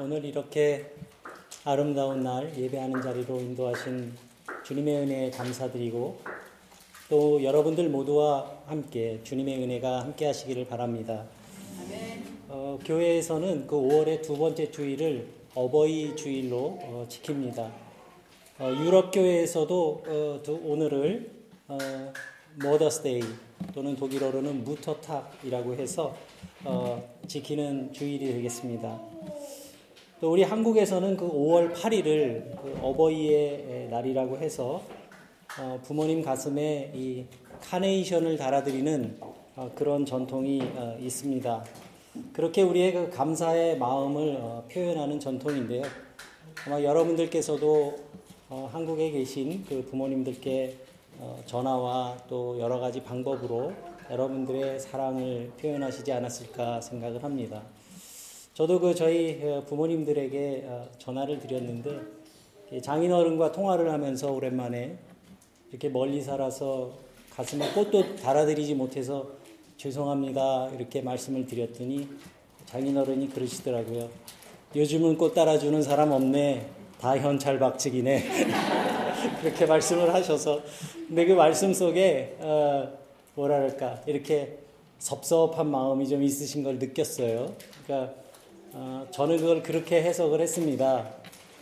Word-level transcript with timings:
오늘 0.00 0.24
이렇게 0.24 0.92
아름다운 1.64 2.20
날 2.20 2.56
예배하는 2.56 3.02
자리로 3.02 3.40
인도하신 3.40 4.12
주님의 4.64 4.96
은혜에 4.96 5.30
감사드리고 5.32 6.20
또 7.10 7.42
여러분들 7.42 7.88
모두와 7.88 8.48
함께 8.66 9.18
주님의 9.24 9.60
은혜가 9.60 10.02
함께 10.02 10.26
하시기를 10.26 10.68
바랍니다. 10.68 11.24
어, 12.48 12.78
교회에서는 12.84 13.66
그 13.66 13.74
5월의 13.74 14.22
두 14.22 14.38
번째 14.38 14.70
주일을 14.70 15.26
어버이 15.56 16.14
주일로 16.14 16.78
어, 16.80 17.06
지킵니다. 17.08 17.68
어, 18.60 18.72
유럽 18.84 19.10
교회에서도 19.10 20.02
어, 20.06 20.42
오늘을 20.62 21.28
머더스데이 22.54 23.22
또는 23.74 23.96
독일어로는 23.96 24.62
무터탁이라고 24.62 25.74
해서 25.74 26.16
어, 26.64 27.02
지키는 27.26 27.92
주일이 27.92 28.32
되겠습니다. 28.32 29.00
또 30.20 30.32
우리 30.32 30.42
한국에서는 30.42 31.16
그 31.16 31.30
5월 31.30 31.72
8일을 31.72 32.60
그 32.60 32.78
어버이의 32.82 33.86
날이라고 33.88 34.38
해서 34.38 34.82
어, 35.60 35.78
부모님 35.84 36.22
가슴에 36.22 36.90
이 36.92 37.24
카네이션을 37.60 38.36
달아드리는 38.36 39.18
어, 39.54 39.70
그런 39.76 40.04
전통이 40.04 40.60
어, 40.74 40.96
있습니다. 41.00 41.64
그렇게 42.32 42.62
우리의 42.62 42.92
그 42.94 43.10
감사의 43.10 43.78
마음을 43.78 44.38
어, 44.40 44.64
표현하는 44.68 45.20
전통인데요. 45.20 45.82
아마 46.66 46.82
여러분들께서도 46.82 47.94
어, 48.50 48.68
한국에 48.72 49.12
계신 49.12 49.64
그 49.68 49.86
부모님들께 49.88 50.78
어, 51.20 51.40
전화와 51.46 52.16
또 52.28 52.58
여러 52.58 52.80
가지 52.80 53.04
방법으로 53.04 53.72
여러분들의 54.10 54.80
사랑을 54.80 55.52
표현하시지 55.60 56.12
않았을까 56.12 56.80
생각을 56.80 57.22
합니다. 57.22 57.62
저도 58.58 58.80
그 58.80 58.92
저희 58.92 59.40
어, 59.44 59.62
부모님들에게 59.68 60.64
어, 60.66 60.88
전화를 60.98 61.38
드렸는데 61.38 62.80
장인어른과 62.82 63.52
통화를 63.52 63.92
하면서 63.92 64.32
오랜만에 64.32 64.98
이렇게 65.70 65.88
멀리 65.88 66.20
살아서 66.20 66.90
가슴에 67.30 67.70
꽃도 67.70 68.16
달아드리지 68.16 68.74
못해서 68.74 69.28
죄송합니다 69.76 70.70
이렇게 70.74 71.00
말씀을 71.02 71.46
드렸더니 71.46 72.08
장인어른이 72.66 73.28
그러시더라고요. 73.28 74.10
요즘은 74.74 75.18
꽃 75.18 75.34
따라주는 75.34 75.80
사람 75.80 76.10
없네. 76.10 76.68
다 77.00 77.16
현찰 77.16 77.60
박치기네. 77.60 78.24
그렇게 79.40 79.66
말씀을 79.66 80.12
하셔서 80.12 80.62
근데 81.06 81.26
그 81.26 81.32
말씀 81.32 81.72
속에 81.72 82.38
어, 82.40 82.88
뭐랄까 83.36 84.02
이렇게 84.04 84.58
섭섭한 84.98 85.70
마음이 85.70 86.08
좀 86.08 86.24
있으신 86.24 86.64
걸 86.64 86.80
느꼈어요. 86.80 87.54
그러니까 87.86 88.27
어, 88.80 89.04
저는 89.10 89.38
그걸 89.38 89.60
그렇게 89.60 90.00
해석을 90.00 90.40
했습니다. 90.40 91.04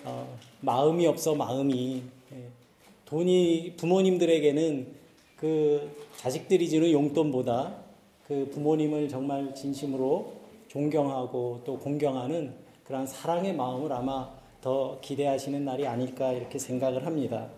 어, 0.05 0.37
마음이 0.61 1.07
없어 1.07 1.35
마음이 1.35 2.03
예. 2.33 2.49
돈이 3.07 3.73
부모님들에게는 3.79 4.87
그 5.35 5.97
자식들이 6.19 6.69
주는 6.69 6.93
용돈보다 6.93 7.75
그 8.29 8.51
부모님을 8.53 9.09
정말 9.09 9.55
진심으로 9.55 10.35
존경하고 10.69 11.63
또 11.65 11.79
공경하는 11.79 12.53
그런 12.85 13.07
사랑의 13.07 13.55
마음을 13.55 13.91
아마 13.95 14.31
더 14.61 14.99
기대하시는 15.01 15.65
날이 15.65 15.87
아닐까 15.87 16.33
이렇게 16.33 16.59
생각을 16.59 17.07
합니다. 17.07 17.49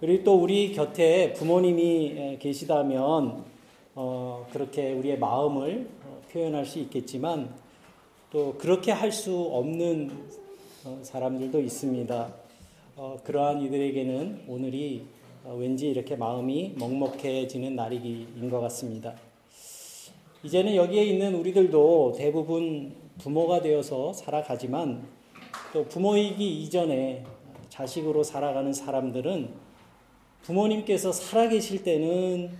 그리고 0.00 0.24
또 0.24 0.34
우리 0.34 0.72
곁에 0.72 1.34
부모님이 1.34 2.38
계시다면 2.40 3.44
어, 3.94 4.48
그렇게 4.52 4.92
우리의 4.92 5.20
마음을 5.20 5.88
어, 6.04 6.20
표현할 6.32 6.66
수 6.66 6.80
있겠지만 6.80 7.69
또 8.30 8.54
그렇게 8.56 8.92
할 8.92 9.10
수 9.10 9.36
없는 9.36 10.08
어, 10.84 11.00
사람들도 11.02 11.60
있습니다. 11.60 12.32
어, 12.96 13.18
그러한 13.24 13.60
이들에게는 13.60 14.44
오늘이 14.46 15.04
어, 15.44 15.56
왠지 15.58 15.90
이렇게 15.90 16.14
마음이 16.14 16.74
먹먹해지는 16.76 17.74
날인 17.74 18.48
것 18.48 18.60
같습니다. 18.60 19.16
이제는 20.44 20.76
여기에 20.76 21.04
있는 21.06 21.34
우리들도 21.34 22.14
대부분 22.16 22.94
부모가 23.18 23.62
되어서 23.62 24.12
살아가지만 24.12 25.04
또 25.72 25.84
부모이기 25.86 26.62
이전에 26.62 27.24
자식으로 27.68 28.22
살아가는 28.22 28.72
사람들은 28.72 29.48
부모님께서 30.42 31.10
살아계실 31.10 31.82
때는 31.82 32.52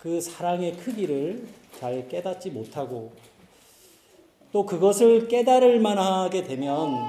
그 0.00 0.20
사랑의 0.22 0.72
크기를 0.78 1.46
잘 1.78 2.08
깨닫지 2.08 2.50
못하고 2.50 3.12
또 4.50 4.64
그것을 4.64 5.28
깨달을 5.28 5.78
만하게 5.78 6.42
되면 6.42 7.06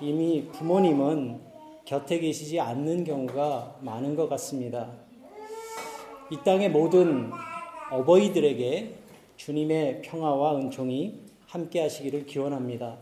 이미 0.00 0.48
부모님은 0.52 1.38
곁에 1.84 2.18
계시지 2.18 2.58
않는 2.58 3.04
경우가 3.04 3.76
많은 3.80 4.16
것 4.16 4.28
같습니다. 4.30 4.90
이 6.30 6.36
땅의 6.44 6.70
모든 6.70 7.30
어버이들에게 7.90 8.94
주님의 9.36 10.02
평화와 10.02 10.56
은총이 10.56 11.20
함께 11.46 11.82
하시기를 11.82 12.26
기원합니다. 12.26 12.96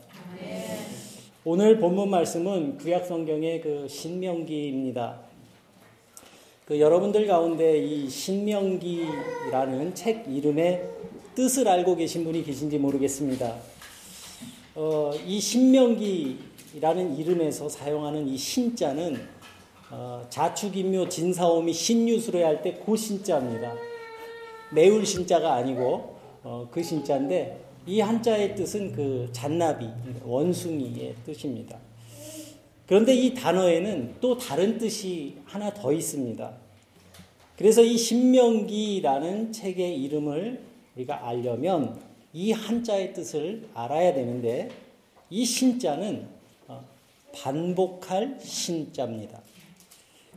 오늘 1.44 1.78
본문 1.78 2.10
말씀은 2.10 2.76
구약 2.76 3.06
성경의 3.06 3.62
그 3.62 3.88
신명기입니다. 3.88 5.20
그 6.66 6.78
여러분들 6.78 7.26
가운데 7.26 7.78
이 7.78 8.08
신명기라는 8.10 9.94
책 9.94 10.26
이름의 10.28 10.84
뜻을 11.34 11.68
알고 11.68 11.96
계신 11.96 12.24
분이 12.24 12.44
계신지 12.44 12.78
모르겠습니다. 12.78 13.56
어, 14.74 15.12
이 15.26 15.40
신명기라는 15.40 17.16
이름에서 17.16 17.68
사용하는 17.68 18.28
이 18.28 18.36
신자는 18.36 19.20
어, 19.90 20.24
자축인묘 20.28 21.08
진사오미 21.08 21.72
신유수로 21.72 22.44
할 22.44 22.62
때 22.62 22.80
그 22.84 22.96
신자입니다. 22.96 23.74
매울 24.72 25.04
신자가 25.04 25.54
아니고 25.54 26.16
어, 26.42 26.68
그 26.70 26.82
신자인데 26.82 27.60
이 27.86 28.00
한자의 28.00 28.54
뜻은 28.54 28.92
그 28.92 29.28
잔나비 29.32 29.88
원숭이의 30.24 31.14
뜻입니다. 31.26 31.78
그런데 32.86 33.14
이 33.14 33.34
단어에는 33.34 34.16
또 34.20 34.36
다른 34.36 34.78
뜻이 34.78 35.36
하나 35.44 35.72
더 35.72 35.92
있습니다. 35.92 36.52
그래서 37.56 37.82
이 37.82 37.96
신명기라는 37.96 39.52
책의 39.52 40.00
이름을 40.02 40.69
우리가 40.96 41.26
알려면 41.26 42.00
이 42.32 42.52
한자의 42.52 43.12
뜻을 43.14 43.68
알아야 43.74 44.14
되는데 44.14 44.70
이 45.30 45.44
신자는 45.44 46.26
어, 46.68 46.84
반복할 47.34 48.38
신자입니다. 48.40 49.40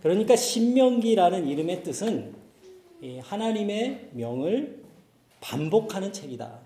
그러니까 0.01 0.35
신명기라는 0.35 1.47
이름의 1.47 1.83
뜻은 1.83 2.33
하나님의 3.21 4.09
명을 4.13 4.83
반복하는 5.41 6.13
책이다. 6.13 6.59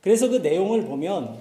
그래서 0.00 0.28
그 0.28 0.36
내용을 0.36 0.84
보면 0.84 1.38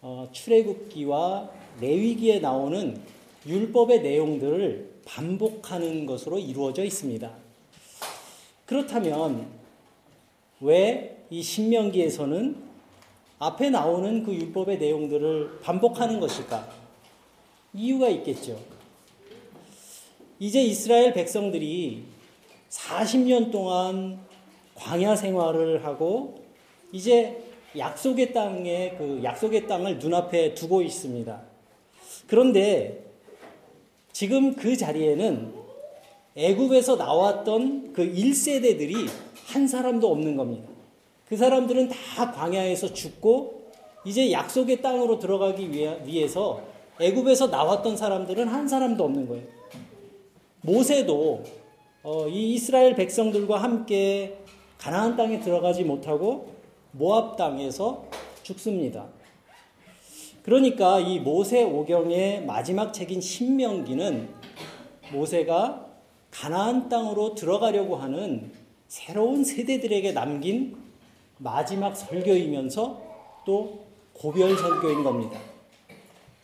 어, 0.00 0.28
출애굽기와 0.32 1.50
레위기에 1.80 2.40
나오는 2.40 3.00
율법의 3.46 4.02
내용들을 4.02 4.92
반복하는 5.04 6.06
것으로 6.06 6.38
이루어져 6.38 6.84
있습니다. 6.84 7.32
그렇다면 8.66 9.46
왜 10.62 11.12
이 11.32 11.42
신명기에서는 11.42 12.56
앞에 13.38 13.70
나오는 13.70 14.22
그 14.22 14.34
율법의 14.34 14.76
내용들을 14.76 15.60
반복하는 15.62 16.20
것일까? 16.20 16.68
이유가 17.72 18.10
있겠죠. 18.10 18.60
이제 20.38 20.60
이스라엘 20.60 21.14
백성들이 21.14 22.04
40년 22.68 23.50
동안 23.50 24.18
광야 24.74 25.16
생활을 25.16 25.86
하고 25.86 26.44
이제 26.92 27.42
약속의 27.78 28.34
땅에 28.34 28.94
그 28.98 29.20
약속의 29.24 29.66
땅을 29.66 30.00
눈앞에 30.00 30.52
두고 30.52 30.82
있습니다. 30.82 31.40
그런데 32.26 33.06
지금 34.12 34.54
그 34.54 34.76
자리에는 34.76 35.54
애굽에서 36.36 36.96
나왔던 36.96 37.94
그 37.94 38.02
1세대들이 38.02 39.08
한 39.52 39.68
사람도 39.68 40.10
없는 40.10 40.36
겁니다. 40.36 40.68
그 41.28 41.36
사람들은 41.36 41.88
다 41.88 42.32
광야에서 42.32 42.92
죽고 42.92 43.70
이제 44.04 44.32
약속의 44.32 44.82
땅으로 44.82 45.18
들어가기 45.18 45.70
위해서 45.70 46.62
애굽에서 47.00 47.48
나왔던 47.48 47.96
사람들은 47.96 48.48
한 48.48 48.66
사람도 48.66 49.04
없는 49.04 49.28
거예요. 49.28 49.44
모세도 50.62 51.42
어, 52.02 52.28
이 52.28 52.54
이스라엘 52.54 52.94
백성들과 52.94 53.62
함께 53.62 54.38
가나안 54.78 55.16
땅에 55.16 55.38
들어가지 55.40 55.84
못하고 55.84 56.52
모압 56.92 57.36
땅에서 57.36 58.04
죽습니다. 58.42 59.06
그러니까 60.42 60.98
이 60.98 61.20
모세 61.20 61.62
오경의 61.62 62.44
마지막 62.44 62.92
책인 62.92 63.20
신명기는 63.20 64.28
모세가 65.12 65.86
가나안 66.32 66.88
땅으로 66.88 67.34
들어가려고 67.34 67.96
하는 67.96 68.50
새로운 68.92 69.42
세대들에게 69.42 70.12
남긴 70.12 70.76
마지막 71.38 71.96
설교이면서 71.96 73.00
또 73.46 73.86
고별 74.12 74.54
설교인 74.54 75.02
겁니다. 75.02 75.40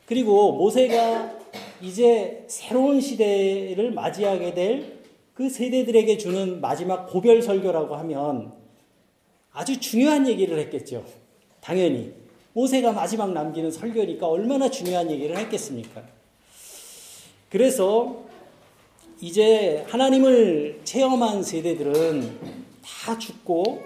그리고 0.06 0.52
모세가 0.52 1.38
이제 1.82 2.46
새로운 2.48 3.02
시대를 3.02 3.92
맞이하게 3.92 4.54
될 4.54 4.98
그 5.34 5.48
세대들에게 5.48 6.18
주는 6.18 6.60
마지막 6.60 7.06
고별 7.06 7.42
설교라고 7.42 7.94
하면 7.94 8.52
아주 9.52 9.78
중요한 9.78 10.26
얘기를 10.26 10.58
했겠죠. 10.58 11.04
당연히. 11.60 12.12
모세가 12.54 12.90
마지막 12.90 13.32
남기는 13.32 13.70
설교니까 13.70 14.26
얼마나 14.26 14.68
중요한 14.68 15.08
얘기를 15.12 15.36
했겠습니까? 15.36 16.02
그래서 17.50 18.24
이제 19.20 19.84
하나님을 19.88 20.80
체험한 20.84 21.42
세대들은 21.42 22.38
다 22.82 23.18
죽고 23.18 23.82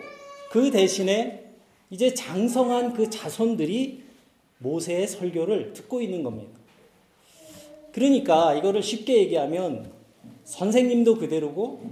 그 0.50 0.70
대신에 0.70 1.44
이제 1.88 2.12
장성한 2.12 2.92
그 2.92 3.08
자손들이 3.08 4.02
모세의 4.58 5.08
설교를 5.08 5.72
듣고 5.72 6.02
있는 6.02 6.22
겁니다. 6.22 6.50
그러니까 7.92 8.54
이거를 8.54 8.82
쉽게 8.82 9.18
얘기하면 9.18 9.90
선생님도 10.44 11.16
그대로고 11.16 11.82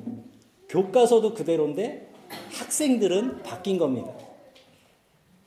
교과서도 0.69 1.33
그대로인데 1.33 2.09
학생들은 2.53 3.43
바뀐 3.43 3.79
겁니다. 3.79 4.13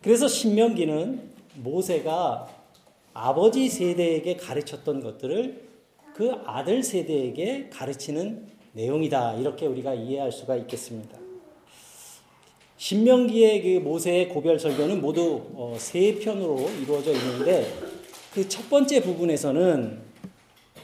그래서 0.01 0.27
신명기는 0.27 1.21
모세가 1.57 2.49
아버지 3.13 3.69
세대에게 3.69 4.37
가르쳤던 4.37 5.01
것들을 5.01 5.72
그 6.13 6.31
아들 6.45 6.83
세대에게 6.83 7.69
가르치는 7.71 8.47
내용이다. 8.73 9.35
이렇게 9.35 9.65
우리가 9.65 9.93
이해할 9.93 10.31
수가 10.31 10.55
있겠습니다. 10.57 11.17
신명기의 12.77 13.61
그 13.61 13.67
모세의 13.79 14.29
고별 14.29 14.59
설교는 14.59 15.01
모두 15.01 15.41
어, 15.53 15.75
세 15.77 16.15
편으로 16.19 16.69
이루어져 16.81 17.11
있는데 17.11 17.65
그 18.33 18.47
첫 18.49 18.67
번째 18.69 19.01
부분에서는 19.03 20.01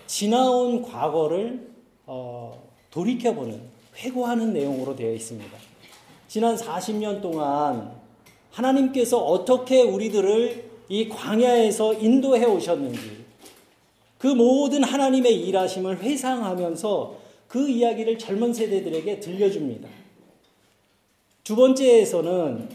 지나온 0.06 0.84
과거를 0.84 1.68
어, 2.06 2.70
돌이켜보는 2.92 3.60
회고하는 3.98 4.54
내용으로 4.54 4.96
되어 4.96 5.12
있습니다. 5.14 5.58
지난 6.28 6.56
40년 6.56 7.22
동안 7.22 7.92
하나님께서 8.52 9.18
어떻게 9.18 9.81
우리들을 9.81 10.70
이 10.90 11.10
광야에서 11.10 11.96
인도해 11.96 12.46
오셨는지 12.46 13.19
그 14.19 14.27
모든 14.27 14.83
하나님의 14.83 15.33
일하심을 15.48 16.01
회상하면서 16.01 17.18
그 17.48 17.68
이야기를 17.68 18.19
젊은 18.19 18.54
세대들에게 18.54 19.19
들려줍니다. 19.21 19.89
두 21.44 21.56
번째에서는 21.56 22.69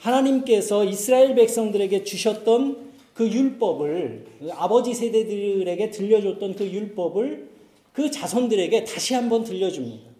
하나님께서 0.00 0.84
이스라엘 0.84 1.34
백성들에게 1.36 2.04
주셨던 2.04 2.92
그 3.14 3.30
율법을 3.30 4.26
아버지 4.50 4.92
세대들에게 4.92 5.90
들려줬던 5.90 6.56
그 6.56 6.66
율법을 6.66 7.48
그 7.92 8.10
자손들에게 8.10 8.84
다시 8.84 9.14
한번 9.14 9.44
들려줍니다. 9.44 10.10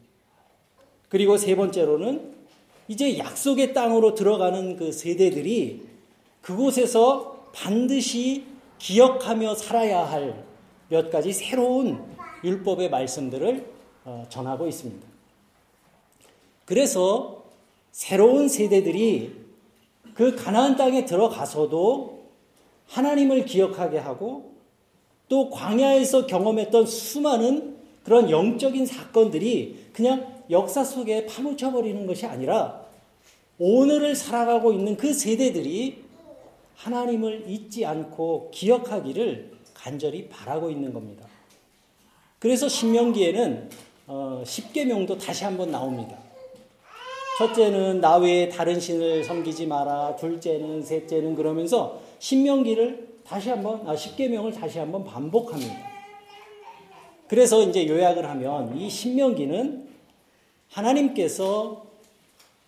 그리고 1.08 1.36
세 1.36 1.56
번째로는 1.56 2.32
이제 2.86 3.18
약속의 3.18 3.74
땅으로 3.74 4.14
들어가는 4.14 4.76
그 4.76 4.92
세대들이 4.92 5.82
그곳에서 6.40 7.50
반드시 7.52 8.44
기억하며 8.84 9.54
살아야 9.54 10.04
할 10.04 10.54
몇 10.88 11.10
가지 11.10 11.32
새로운 11.32 12.04
율법의 12.42 12.90
말씀들을 12.90 13.66
어, 14.04 14.26
전하고 14.28 14.68
있습니다. 14.68 15.06
그래서 16.66 17.44
새로운 17.90 18.48
세대들이 18.48 19.44
그 20.14 20.36
가나안 20.36 20.76
땅에 20.76 21.04
들어가서도 21.04 22.22
하나님을 22.86 23.44
기억하게 23.46 23.98
하고 23.98 24.52
또 25.28 25.50
광야에서 25.50 26.26
경험했던 26.26 26.86
수많은 26.86 27.76
그런 28.04 28.30
영적인 28.30 28.84
사건들이 28.84 29.86
그냥 29.92 30.44
역사 30.50 30.84
속에 30.84 31.26
파묻혀 31.26 31.72
버리는 31.72 32.06
것이 32.06 32.26
아니라 32.26 32.84
오늘을 33.58 34.14
살아가고 34.14 34.72
있는 34.72 34.96
그 34.96 35.14
세대들이 35.14 36.03
하나님을 36.76 37.44
잊지 37.48 37.84
않고 37.86 38.50
기억하기를 38.52 39.52
간절히 39.74 40.28
바라고 40.28 40.70
있는 40.70 40.92
겁니다. 40.92 41.26
그래서 42.38 42.68
신명기에는 42.68 43.70
어, 44.06 44.42
10계명도 44.44 45.18
다시 45.18 45.44
한번 45.44 45.70
나옵니다. 45.70 46.18
첫째는 47.38 48.00
나 48.00 48.16
외에 48.16 48.48
다른 48.48 48.78
신을 48.78 49.24
섬기지 49.24 49.66
마라. 49.66 50.16
둘째는 50.16 50.82
셋째는 50.82 51.34
그러면서 51.34 52.00
신명기를 52.20 53.14
다시 53.26 53.48
한번 53.48 53.86
아, 53.88 53.96
십계명을 53.96 54.52
다시 54.52 54.78
한번 54.78 55.04
반복합니다. 55.04 55.74
그래서 57.26 57.62
이제 57.62 57.88
요약을 57.88 58.28
하면 58.28 58.76
이 58.76 58.88
신명기는 58.88 59.88
하나님께서 60.68 61.86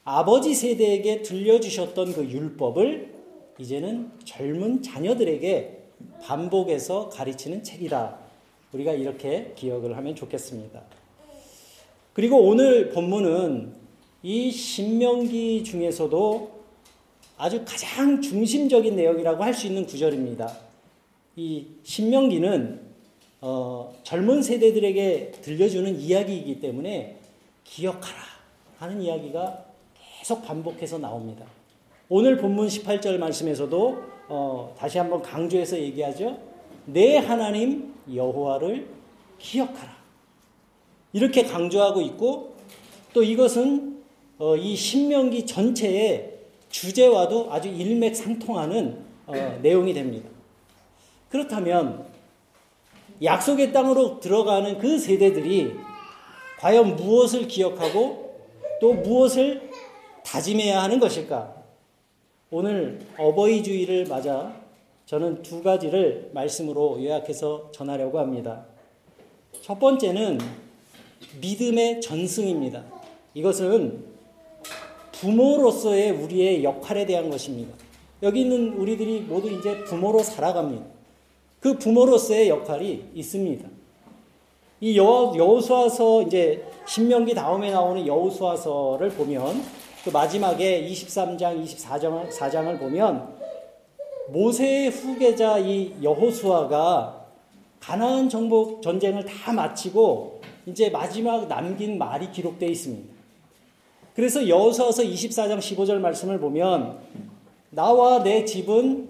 아버지 0.04 0.54
세대에게 0.54 1.22
들려주셨던 1.22 2.14
그 2.14 2.24
율법을 2.24 3.15
이제는 3.58 4.10
젊은 4.24 4.82
자녀들에게 4.82 5.84
반복해서 6.22 7.08
가르치는 7.08 7.62
책이다. 7.62 8.18
우리가 8.72 8.92
이렇게 8.92 9.52
기억을 9.56 9.96
하면 9.96 10.14
좋겠습니다. 10.14 10.82
그리고 12.12 12.38
오늘 12.46 12.90
본문은 12.90 13.74
이 14.22 14.50
신명기 14.50 15.64
중에서도 15.64 16.56
아주 17.38 17.64
가장 17.66 18.20
중심적인 18.20 18.96
내용이라고 18.96 19.42
할 19.42 19.54
수 19.54 19.66
있는 19.66 19.86
구절입니다. 19.86 20.56
이 21.36 21.66
신명기는 21.82 22.80
어, 23.42 23.94
젊은 24.02 24.42
세대들에게 24.42 25.32
들려주는 25.42 26.00
이야기이기 26.00 26.60
때문에 26.60 27.18
기억하라 27.64 28.18
하는 28.78 29.02
이야기가 29.02 29.64
계속 30.18 30.42
반복해서 30.44 30.98
나옵니다. 30.98 31.44
오늘 32.08 32.36
본문 32.36 32.68
18절 32.68 33.18
말씀에서도 33.18 34.02
어, 34.28 34.74
다시 34.78 34.98
한번 34.98 35.22
강조해서 35.22 35.76
얘기하죠. 35.76 36.38
내 36.84 37.16
하나님 37.16 37.94
여호와를 38.12 38.86
기억하라. 39.38 39.96
이렇게 41.12 41.42
강조하고 41.42 42.00
있고 42.02 42.54
또 43.12 43.24
이것은 43.24 44.04
어, 44.38 44.56
이 44.56 44.76
신명기 44.76 45.46
전체의 45.46 46.34
주제와도 46.68 47.52
아주 47.52 47.68
일맥상통하는 47.68 49.04
어, 49.26 49.58
내용이 49.62 49.92
됩니다. 49.92 50.28
그렇다면 51.28 52.06
약속의 53.20 53.72
땅으로 53.72 54.20
들어가는 54.20 54.78
그 54.78 54.96
세대들이 54.98 55.72
과연 56.60 56.94
무엇을 56.94 57.48
기억하고 57.48 58.46
또 58.80 58.92
무엇을 58.92 59.70
다짐해야 60.24 60.82
하는 60.82 61.00
것일까? 61.00 61.55
오늘 62.48 63.00
어버이 63.18 63.64
주의를 63.64 64.06
맞아 64.06 64.54
저는 65.06 65.42
두 65.42 65.64
가지를 65.64 66.30
말씀으로 66.32 67.02
요약해서 67.02 67.70
전하려고 67.72 68.20
합니다. 68.20 68.64
첫 69.62 69.80
번째는 69.80 70.38
믿음의 71.40 72.00
전승입니다. 72.00 72.84
이것은 73.34 74.04
부모로서의 75.10 76.12
우리의 76.12 76.62
역할에 76.62 77.04
대한 77.04 77.30
것입니다. 77.30 77.74
여기 78.22 78.42
있는 78.42 78.74
우리들이 78.74 79.22
모두 79.22 79.50
이제 79.50 79.82
부모로 79.84 80.20
살아갑니다. 80.20 80.84
그 81.58 81.76
부모로서의 81.78 82.48
역할이 82.48 83.06
있습니다. 83.12 83.68
이 84.82 84.96
여, 84.98 85.32
여호수아서 85.36 86.22
이제 86.22 86.64
신명기 86.86 87.34
다음에 87.34 87.72
나오는 87.72 88.06
여호수아서를 88.06 89.10
보면 89.10 89.62
그 90.06 90.10
마지막에 90.10 90.88
23장, 90.88 91.64
24장 91.64 92.30
4장을 92.30 92.78
보면 92.78 93.28
모세의 94.28 94.90
후계자 94.90 95.58
이 95.58 95.94
여호수아가 96.00 97.26
가나안 97.80 98.28
정복 98.28 98.82
전쟁을 98.82 99.24
다 99.24 99.52
마치고 99.52 100.42
이제 100.66 100.90
마지막 100.90 101.48
남긴 101.48 101.98
말이 101.98 102.30
기록되어 102.30 102.68
있습니다. 102.68 103.12
그래서 104.14 104.46
여호수아서 104.46 105.02
24장 105.02 105.58
15절 105.58 105.98
말씀을 105.98 106.38
보면 106.38 106.98
나와 107.70 108.22
내 108.22 108.44
집은 108.44 109.08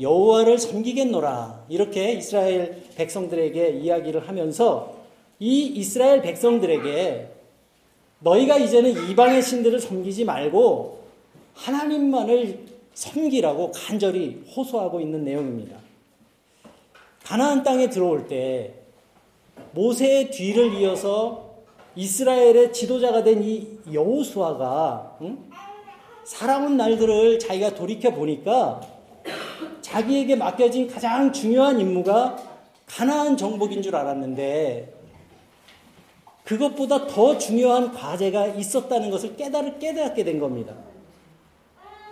여호와를 0.00 0.56
섬기겠노라 0.56 1.66
이렇게 1.68 2.12
이스라엘 2.12 2.82
백성들에게 2.96 3.68
이야기를 3.82 4.26
하면서 4.26 4.94
이 5.38 5.66
이스라엘 5.66 6.22
백성들에게 6.22 7.39
너희가 8.20 8.56
이제는 8.58 9.08
이방의 9.08 9.42
신들을 9.42 9.80
섬기지 9.80 10.24
말고 10.24 11.00
하나님만을 11.54 12.66
섬기라고 12.94 13.72
간절히 13.72 14.42
호소하고 14.54 15.00
있는 15.00 15.24
내용입니다. 15.24 15.76
가나안 17.24 17.62
땅에 17.62 17.88
들어올 17.88 18.26
때 18.26 18.74
모세의 19.72 20.30
뒤를 20.30 20.74
이어서 20.74 21.50
이스라엘의 21.96 22.72
지도자가 22.72 23.22
된 23.24 23.42
이 23.42 23.66
여호수아가 23.92 25.18
응? 25.22 25.38
살아온 26.24 26.76
날들을 26.76 27.38
자기가 27.38 27.74
돌이켜 27.74 28.10
보니까 28.12 28.80
자기에게 29.80 30.36
맡겨진 30.36 30.86
가장 30.88 31.32
중요한 31.32 31.80
임무가 31.80 32.36
가나안 32.86 33.36
정복인 33.36 33.82
줄 33.82 33.96
알았는데 33.96 34.99
그것보다 36.50 37.06
더 37.06 37.38
중요한 37.38 37.92
과제가 37.92 38.48
있었다는 38.48 39.08
것을 39.10 39.36
깨달을 39.36 39.78
깨닫게 39.78 40.24
된 40.24 40.40
겁니다. 40.40 40.74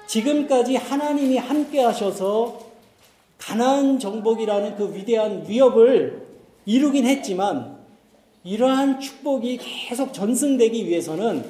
지금까지 0.06 0.76
하나님이 0.76 1.38
함께 1.38 1.80
하셔서 1.80 2.60
가나안 3.36 3.98
정복이라는 3.98 4.76
그 4.76 4.94
위대한 4.94 5.44
위협을 5.48 6.24
이루긴 6.66 7.04
했지만 7.06 7.78
이러한 8.44 9.00
축복이 9.00 9.58
계속 9.58 10.12
전승되기 10.12 10.86
위해서는 10.86 11.44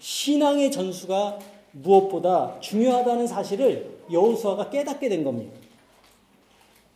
신앙의 0.00 0.72
전수가 0.72 1.38
무엇보다 1.70 2.58
중요하다는 2.58 3.28
사실을 3.28 3.88
여호수아가 4.10 4.68
깨닫게 4.68 5.08
된 5.08 5.22
겁니다. 5.22 5.52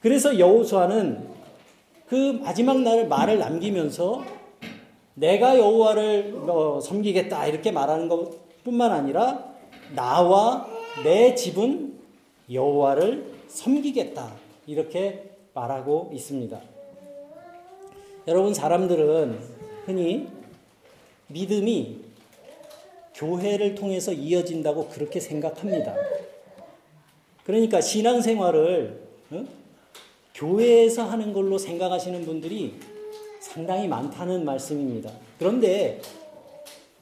그래서 0.00 0.40
여호수아는 0.40 1.24
그 2.08 2.40
마지막 2.42 2.80
날 2.80 3.06
말을 3.06 3.38
남기면서 3.38 4.35
내가 5.16 5.58
여호와를 5.58 6.36
어, 6.46 6.78
섬기겠다 6.80 7.46
이렇게 7.46 7.72
말하는 7.72 8.08
것뿐만 8.08 8.92
아니라 8.92 9.44
나와 9.94 10.68
내 11.04 11.34
집은 11.34 11.98
여호와를 12.52 13.32
섬기겠다 13.48 14.30
이렇게 14.66 15.30
말하고 15.54 16.10
있습니다. 16.12 16.60
여러분 18.28 18.52
사람들은 18.52 19.38
흔히 19.86 20.28
믿음이 21.28 21.98
교회를 23.14 23.74
통해서 23.74 24.12
이어진다고 24.12 24.88
그렇게 24.88 25.18
생각합니다. 25.18 25.94
그러니까 27.44 27.80
신앙생활을 27.80 29.00
어? 29.30 29.44
교회에서 30.34 31.04
하는 31.04 31.32
걸로 31.32 31.56
생각하시는 31.56 32.26
분들이 32.26 32.74
상당히 33.46 33.86
많다는 33.86 34.44
말씀입니다. 34.44 35.10
그런데 35.38 36.00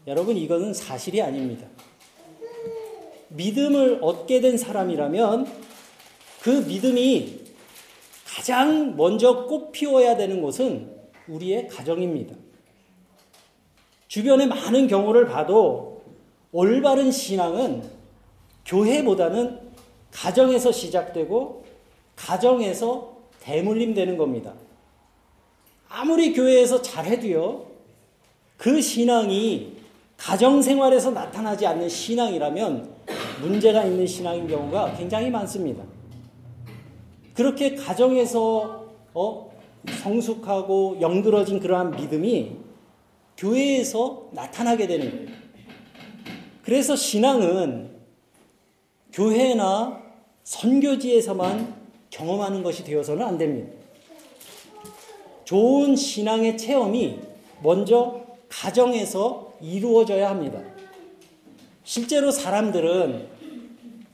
여러분 0.06 0.36
이것은 0.36 0.74
사실이 0.74 1.20
아닙니다. 1.22 1.66
믿음을 3.28 3.98
얻게 4.02 4.40
된 4.40 4.56
사람이라면 4.56 5.46
그 6.42 6.50
믿음이 6.50 7.40
가장 8.26 8.96
먼저 8.96 9.46
꽃 9.46 9.72
피워야 9.72 10.16
되는 10.16 10.42
곳은 10.42 10.92
우리의 11.28 11.68
가정입니다. 11.68 12.36
주변의 14.08 14.46
많은 14.46 14.86
경우를 14.86 15.26
봐도 15.26 16.02
올바른 16.52 17.10
신앙은 17.10 17.82
교회보다는 18.66 19.60
가정에서 20.12 20.70
시작되고 20.70 21.64
가정에서 22.14 23.16
대물림되는 23.40 24.16
겁니다. 24.16 24.52
아무리 25.96 26.32
교회에서 26.32 26.82
잘해도요, 26.82 27.66
그 28.56 28.80
신앙이 28.80 29.76
가정생활에서 30.16 31.12
나타나지 31.12 31.68
않는 31.68 31.88
신앙이라면 31.88 32.92
문제가 33.40 33.84
있는 33.84 34.04
신앙인 34.04 34.48
경우가 34.48 34.94
굉장히 34.96 35.30
많습니다. 35.30 35.84
그렇게 37.34 37.76
가정에서 37.76 38.86
어, 39.14 39.52
성숙하고 40.02 40.98
영들어진 41.00 41.60
그러한 41.60 41.92
믿음이 41.92 42.56
교회에서 43.36 44.30
나타나게 44.32 44.88
되는 44.88 45.10
거예요. 45.10 45.38
그래서 46.64 46.96
신앙은 46.96 47.90
교회나 49.12 50.02
선교지에서만 50.42 51.72
경험하는 52.10 52.64
것이 52.64 52.82
되어서는 52.82 53.24
안 53.24 53.38
됩니다. 53.38 53.73
좋은 55.44 55.96
신앙의 55.96 56.56
체험이 56.58 57.18
먼저 57.62 58.20
가정에서 58.48 59.52
이루어져야 59.60 60.30
합니다. 60.30 60.60
실제로 61.84 62.30
사람들은 62.30 63.26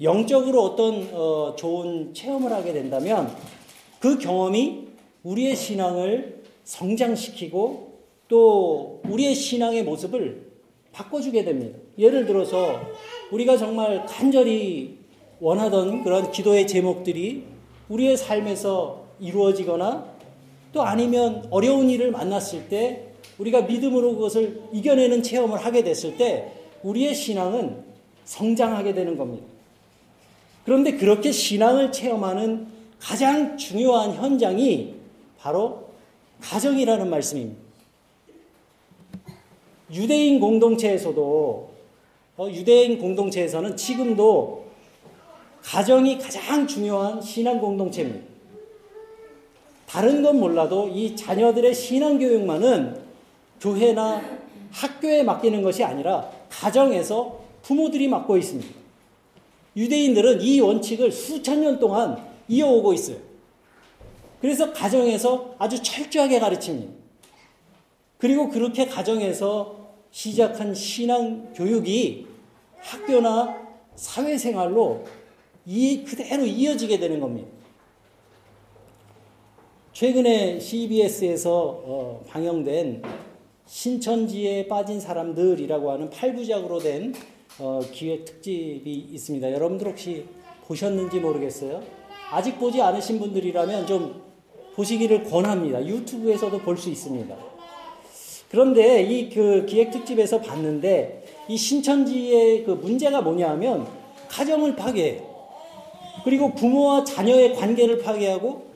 영적으로 0.03 0.63
어떤 0.63 1.09
어, 1.13 1.55
좋은 1.57 2.15
체험을 2.15 2.53
하게 2.53 2.73
된다면 2.73 3.35
그 3.99 4.19
경험이 4.19 4.89
우리의 5.23 5.55
신앙을 5.55 6.43
성장시키고 6.65 7.91
또 8.29 9.03
우리의 9.09 9.35
신앙의 9.35 9.85
모습을 9.85 10.51
바꿔주게 10.93 11.45
됩니다. 11.45 11.79
예를 11.99 12.27
들어서 12.27 12.81
우리가 13.31 13.57
정말 13.57 14.07
간절히 14.07 14.99
원하던 15.41 16.03
그런 16.03 16.31
기도의 16.31 16.67
제목들이 16.67 17.45
우리의 17.89 18.17
삶에서 18.17 19.05
이루어지거나 19.21 20.10
또 20.73 20.83
아니면 20.83 21.47
어려운 21.51 21.91
일을 21.91 22.11
만났을 22.11 22.69
때 22.69 23.09
우리가 23.39 23.63
믿음으로 23.63 24.15
그것을 24.15 24.63
이겨내는 24.73 25.23
체험을 25.23 25.59
하게 25.59 25.83
됐을 25.83 26.17
때 26.17 26.53
우리의 26.83 27.15
신앙은 27.15 27.85
성장하게 28.25 28.95
되는 28.95 29.17
겁니다. 29.17 29.47
그런데 30.65 30.93
그렇게 30.93 31.33
신앙을 31.33 31.91
체험하는 31.91 32.69
가장 33.01 33.57
중요한 33.57 34.13
현장이 34.15 34.95
바로 35.39 35.89
가정이라는 36.41 37.09
말씀입니다. 37.09 37.61
유대인 39.93 40.39
공동체에서도 40.39 41.71
어, 42.37 42.49
유대인 42.51 42.99
공동체에서는 42.99 43.77
지금도 43.77 44.67
가정이 45.63 46.19
가장 46.19 46.67
중요한 46.67 47.21
신앙 47.21 47.61
공동체입니다. 47.61 48.30
다른 49.91 50.23
건 50.23 50.39
몰라도 50.39 50.89
이 50.89 51.17
자녀들의 51.17 51.75
신앙 51.75 52.17
교육만은 52.21 52.97
교회나 53.61 54.23
학교에 54.71 55.25
맡기는 55.25 55.63
것이 55.63 55.83
아니라 55.83 56.31
가정에서 56.49 57.41
부모들이 57.63 58.07
맡고 58.07 58.37
있습니다. 58.37 58.71
유대인들은 59.77 60.43
이 60.43 60.61
원칙을 60.61 61.11
수천 61.11 61.63
년 61.63 61.81
동안 61.81 62.25
이어오고 62.47 62.93
있어요. 62.93 63.17
그래서 64.41 64.73
가정에서 64.73 65.57
아주 65.59 65.83
철저하게 65.83 66.39
가르칩니다. 66.39 66.93
그리고 68.19 68.49
그렇게 68.49 68.87
가정에서 68.87 69.75
시작한 70.13 70.73
신앙 70.73 71.53
교육이 71.53 72.29
학교나 72.79 73.57
사회생활로 73.97 75.05
이 75.67 76.05
그대로 76.05 76.47
이어지게 76.47 77.01
되는 77.01 77.19
겁니다. 77.19 77.60
최근에 80.01 80.59
CBS에서 80.61 81.53
어, 81.85 82.25
방영된 82.27 83.03
신천지에 83.67 84.67
빠진 84.67 84.99
사람들이라고 84.99 85.91
하는 85.91 86.09
8부작으로 86.09 86.83
된 86.83 87.13
어, 87.59 87.81
기획 87.93 88.25
특집이 88.25 89.09
있습니다. 89.13 89.53
여러분들 89.53 89.89
혹시 89.89 90.25
보셨는지 90.65 91.21
모르겠어요. 91.21 91.83
아직 92.31 92.59
보지 92.59 92.81
않으신 92.81 93.19
분들이라면 93.19 93.87
좀 93.87 94.23
보시기를 94.75 95.25
권합니다. 95.25 95.87
유튜브에서도 95.87 96.61
볼 96.61 96.79
수 96.79 96.89
있습니다. 96.89 97.37
그런데 98.51 99.03
이 99.03 99.29
그 99.29 99.67
기획 99.67 99.91
특집에서 99.91 100.41
봤는데 100.41 101.27
이 101.47 101.59
신천지의 101.59 102.65
그 102.65 102.71
문제가 102.71 103.21
뭐냐면 103.21 103.87
가정을 104.31 104.77
파괴 104.77 105.23
그리고 106.25 106.55
부모와 106.55 107.05
자녀의 107.05 107.55
관계를 107.55 107.99
파괴하고 107.99 108.70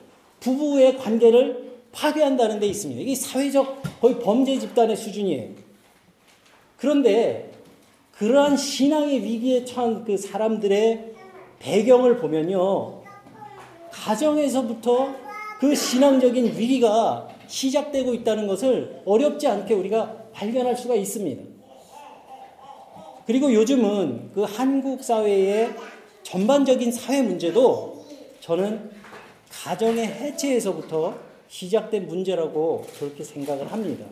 부부의 0.45 0.99
관계를 0.99 1.73
파괴한다는 1.91 2.59
데 2.59 2.67
있습니다. 2.67 3.01
이게 3.01 3.15
사회적 3.15 3.81
거의 3.99 4.19
범죄 4.19 4.59
집단의 4.59 4.95
수준이에요. 4.95 5.49
그런데 6.77 7.51
그러한 8.11 8.55
신앙의 8.55 9.23
위기에 9.23 9.65
처한 9.65 10.05
그 10.05 10.17
사람들의 10.17 11.13
배경을 11.57 12.17
보면요. 12.17 13.01
가정에서부터 13.89 15.15
그 15.59 15.73
신앙적인 15.73 16.57
위기가 16.57 17.27
시작되고 17.47 18.13
있다는 18.13 18.45
것을 18.45 19.01
어렵지 19.05 19.47
않게 19.47 19.73
우리가 19.73 20.25
발견할 20.33 20.75
수가 20.75 20.95
있습니다. 20.95 21.43
그리고 23.25 23.51
요즘은 23.51 24.31
그 24.35 24.43
한국 24.43 25.03
사회의 25.03 25.71
전반적인 26.21 26.91
사회 26.91 27.23
문제도 27.23 28.05
저는 28.41 28.94
가정의 29.63 30.05
해체에서부터 30.05 31.17
시작된 31.47 32.07
문제라고 32.07 32.85
그렇게 32.99 33.23
생각을 33.23 33.71
합니다. 33.71 34.05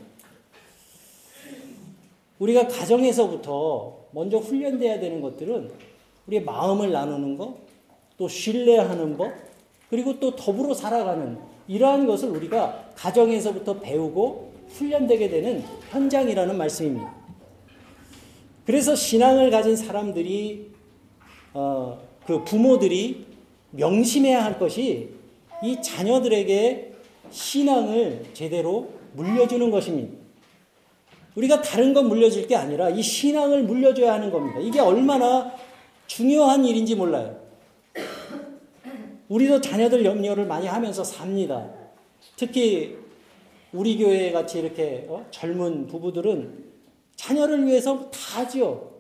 우리가 2.40 2.68
가정에서부터 2.68 3.98
먼저 4.12 4.38
훈련돼야 4.38 5.00
되는 5.00 5.22
것들은 5.22 5.72
우리의 6.28 6.44
마음을 6.44 6.92
나누는 6.92 7.38
것, 7.38 7.56
또 8.18 8.28
신뢰하는 8.28 9.18
법, 9.18 9.34
그리고 9.90 10.20
또 10.20 10.36
더불어 10.36 10.74
살아가는 10.74 11.38
이러한 11.68 12.08
것을 12.08 12.30
우리가 12.30 12.92
가정에서부터 12.96 13.80
배우고 13.80 14.54
훈련되게 14.70 15.30
되는 15.30 15.64
현장이라는 15.90 16.58
말씀입니다. 16.58 17.14
그래서 18.66 18.96
신앙을 18.96 19.52
가진 19.52 19.76
사람들이 19.76 20.72
어, 21.54 22.00
그 22.26 22.44
부모들이 22.44 23.26
명심해야 23.72 24.44
할 24.44 24.58
것이 24.58 25.23
이 25.64 25.82
자녀들에게 25.82 26.94
신앙을 27.32 28.26
제대로 28.34 28.92
물려주는 29.14 29.72
것입니다. 29.72 30.24
우리가 31.36 31.62
다른 31.62 31.94
건 31.94 32.10
물려줄 32.10 32.48
게 32.48 32.56
아니라 32.56 32.90
이 32.90 33.02
신앙을 33.02 33.64
물려줘야 33.64 34.14
하는 34.14 34.30
겁니다. 34.30 34.60
이게 34.60 34.80
얼마나 34.80 35.52
중요한 36.06 36.66
일인지 36.66 36.96
몰라요. 36.96 37.42
우리도 39.30 39.62
자녀들 39.62 40.06
염려를 40.06 40.46
많이 40.46 40.68
하면서 40.68 41.04
삽니다. 41.04 41.70
특히 42.36 42.98
우리 43.72 43.98
교회 43.98 44.32
같이 44.32 44.60
이렇게 44.60 45.06
어? 45.10 45.26
젊은 45.32 45.88
부부들은 45.88 46.66
자녀를 47.16 47.66
위해서 47.66 48.12
다 48.12 48.42
하죠. 48.42 48.92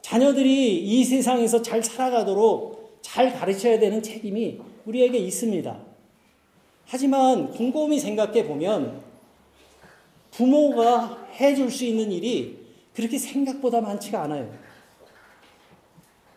자녀들이 0.00 0.78
이 0.78 1.04
세상에서 1.04 1.62
잘 1.62 1.82
살아가도록 1.82 3.00
잘 3.02 3.32
가르쳐야 3.32 3.78
되는 3.78 4.02
책임이 4.02 4.58
우리에게 4.86 5.18
있습니다. 5.18 5.76
하지만 6.86 7.50
곰곰이 7.50 7.98
생각해 7.98 8.46
보면 8.46 9.00
부모가 10.30 11.26
해줄 11.38 11.70
수 11.70 11.84
있는 11.84 12.12
일이 12.12 12.58
그렇게 12.94 13.18
생각보다 13.18 13.80
많지가 13.80 14.22
않아요. 14.22 14.50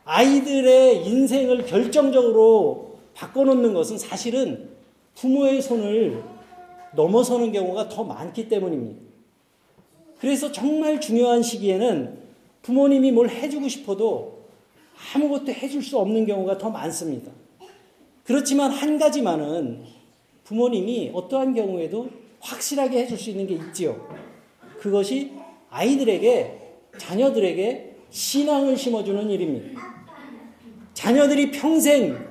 아이들의 0.03 1.05
인생을 1.05 1.65
결정적으로 1.65 2.99
바꿔놓는 3.13 3.73
것은 3.73 3.97
사실은 3.97 4.69
부모의 5.15 5.61
손을 5.61 6.23
넘어서는 6.95 7.51
경우가 7.51 7.89
더 7.89 8.03
많기 8.03 8.49
때문입니다. 8.49 9.01
그래서 10.19 10.51
정말 10.51 10.99
중요한 10.99 11.43
시기에는 11.43 12.17
부모님이 12.63 13.11
뭘 13.11 13.29
해주고 13.29 13.67
싶어도 13.67 14.39
아무것도 15.13 15.51
해줄 15.51 15.83
수 15.83 15.97
없는 15.99 16.25
경우가 16.25 16.57
더 16.57 16.69
많습니다. 16.69 17.31
그렇지만 18.29 18.69
한 18.69 18.99
가지만은 18.99 19.83
부모님이 20.43 21.09
어떠한 21.15 21.55
경우에도 21.55 22.11
확실하게 22.39 22.99
해줄 22.99 23.17
수 23.17 23.31
있는 23.31 23.47
게 23.47 23.55
있지요. 23.55 24.07
그것이 24.77 25.33
아이들에게, 25.71 26.59
자녀들에게 26.95 27.95
신앙을 28.11 28.77
심어주는 28.77 29.31
일입니다. 29.31 29.81
자녀들이 30.93 31.49
평생 31.49 32.23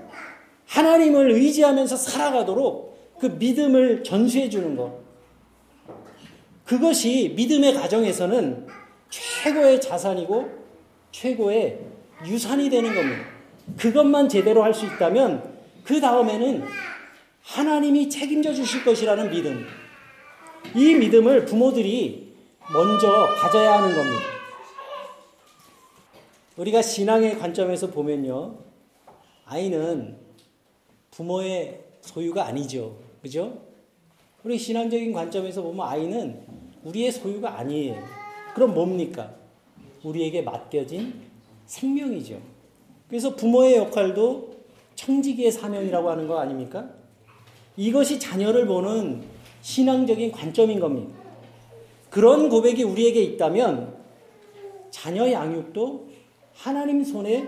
하나님을 0.67 1.33
의지하면서 1.33 1.97
살아가도록 1.97 3.17
그 3.19 3.27
믿음을 3.27 4.05
전수해 4.05 4.49
주는 4.49 4.77
것. 4.77 5.01
그것이 6.65 7.35
믿음의 7.35 7.75
가정에서는 7.75 8.69
최고의 9.11 9.81
자산이고 9.81 10.49
최고의 11.11 11.81
유산이 12.25 12.71
되는 12.71 12.95
겁니다. 12.95 13.25
그것만 13.77 14.29
제대로 14.29 14.63
할 14.63 14.73
수 14.73 14.87
있다면 14.87 15.48
그 15.89 16.03
다음에는 16.03 16.65
하나님이 17.41 18.11
책임져 18.11 18.53
주실 18.53 18.85
것이라는 18.85 19.31
믿음. 19.31 19.65
이 20.77 20.95
믿음을 20.95 21.47
부모들이 21.47 22.35
먼저 22.71 23.27
가져야 23.37 23.79
하는 23.79 23.97
겁니다. 23.97 24.23
우리가 26.59 26.83
신앙의 26.83 27.39
관점에서 27.39 27.87
보면요. 27.87 28.59
아이는 29.47 30.19
부모의 31.11 31.81
소유가 32.03 32.45
아니죠. 32.45 32.99
그죠? 33.23 33.59
우리 34.45 34.59
신앙적인 34.59 35.15
관점에서 35.15 35.63
보면 35.63 35.89
아이는 35.89 36.43
우리의 36.85 37.11
소유가 37.13 37.59
아니에요. 37.59 37.97
그럼 38.55 38.75
뭡니까? 38.75 39.33
우리에게 40.03 40.43
맡겨진 40.43 41.15
생명이죠. 41.65 42.43
그래서 43.09 43.35
부모의 43.35 43.77
역할도 43.77 44.58
청지기의 44.99 45.53
사명이라고 45.53 46.11
하는 46.11 46.27
거 46.27 46.41
아닙니까? 46.41 46.91
이것이 47.77 48.19
자녀를 48.19 48.67
보는 48.67 49.23
신앙적인 49.63 50.33
관점인 50.33 50.81
겁니다. 50.81 51.17
그런 52.11 52.49
고백이 52.49 52.83
우리에게 52.83 53.23
있다면 53.23 53.95
자녀 54.91 55.31
양육도 55.31 56.09
하나님 56.53 57.05
손에 57.05 57.47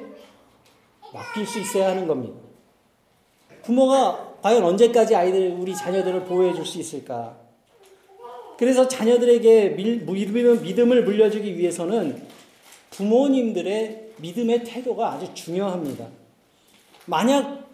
맡길 1.13 1.45
수 1.45 1.59
있어야 1.59 1.91
하는 1.91 2.07
겁니다. 2.07 2.39
부모가 3.65 4.37
과연 4.43 4.63
언제까지 4.63 5.17
아이들, 5.17 5.57
우리 5.59 5.75
자녀들을 5.75 6.25
보호해 6.27 6.55
줄 6.55 6.65
수 6.65 6.79
있을까? 6.79 7.37
그래서 8.59 8.87
자녀들에게 8.87 9.71
믿음을 9.71 11.03
물려주기 11.03 11.59
위해서는 11.59 12.23
부모님들의 12.91 14.13
믿음의 14.19 14.65
태도가 14.65 15.13
아주 15.13 15.35
중요합니다. 15.35 16.20
만약 17.11 17.69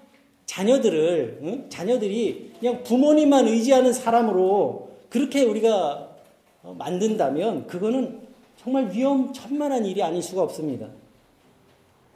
자녀들을, 0.46 1.40
응? 1.42 1.66
자녀들이 1.68 2.52
그냥 2.58 2.82
부모님만 2.82 3.46
의지하는 3.46 3.92
사람으로 3.92 4.92
그렇게 5.10 5.42
우리가 5.42 6.16
어, 6.62 6.74
만든다면 6.78 7.66
그거는 7.66 8.22
정말 8.56 8.90
위험천만한 8.90 9.84
일이 9.84 10.02
아닐 10.02 10.22
수가 10.22 10.42
없습니다. 10.42 10.88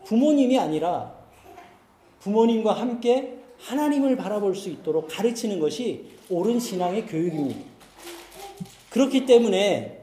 부모님이 0.05 0.59
아니라 0.59 1.15
부모님과 2.21 2.73
함께 2.73 3.37
하나님을 3.59 4.17
바라볼 4.17 4.57
수 4.57 4.71
있도록 4.71 5.09
가르치는 5.11 5.61
것이 5.61 6.07
옳은 6.31 6.59
신앙의 6.59 7.07
교육입니다. 7.07 7.61
그렇기 8.89 9.27
때문에 9.27 10.01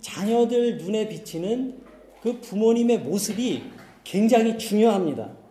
자녀들 0.00 0.78
눈에 0.78 1.08
비치는 1.08 1.82
그 2.22 2.38
부모님의 2.40 3.00
모습이 3.00 3.64
굉장히 4.04 4.56
중요합니다. 4.56 5.41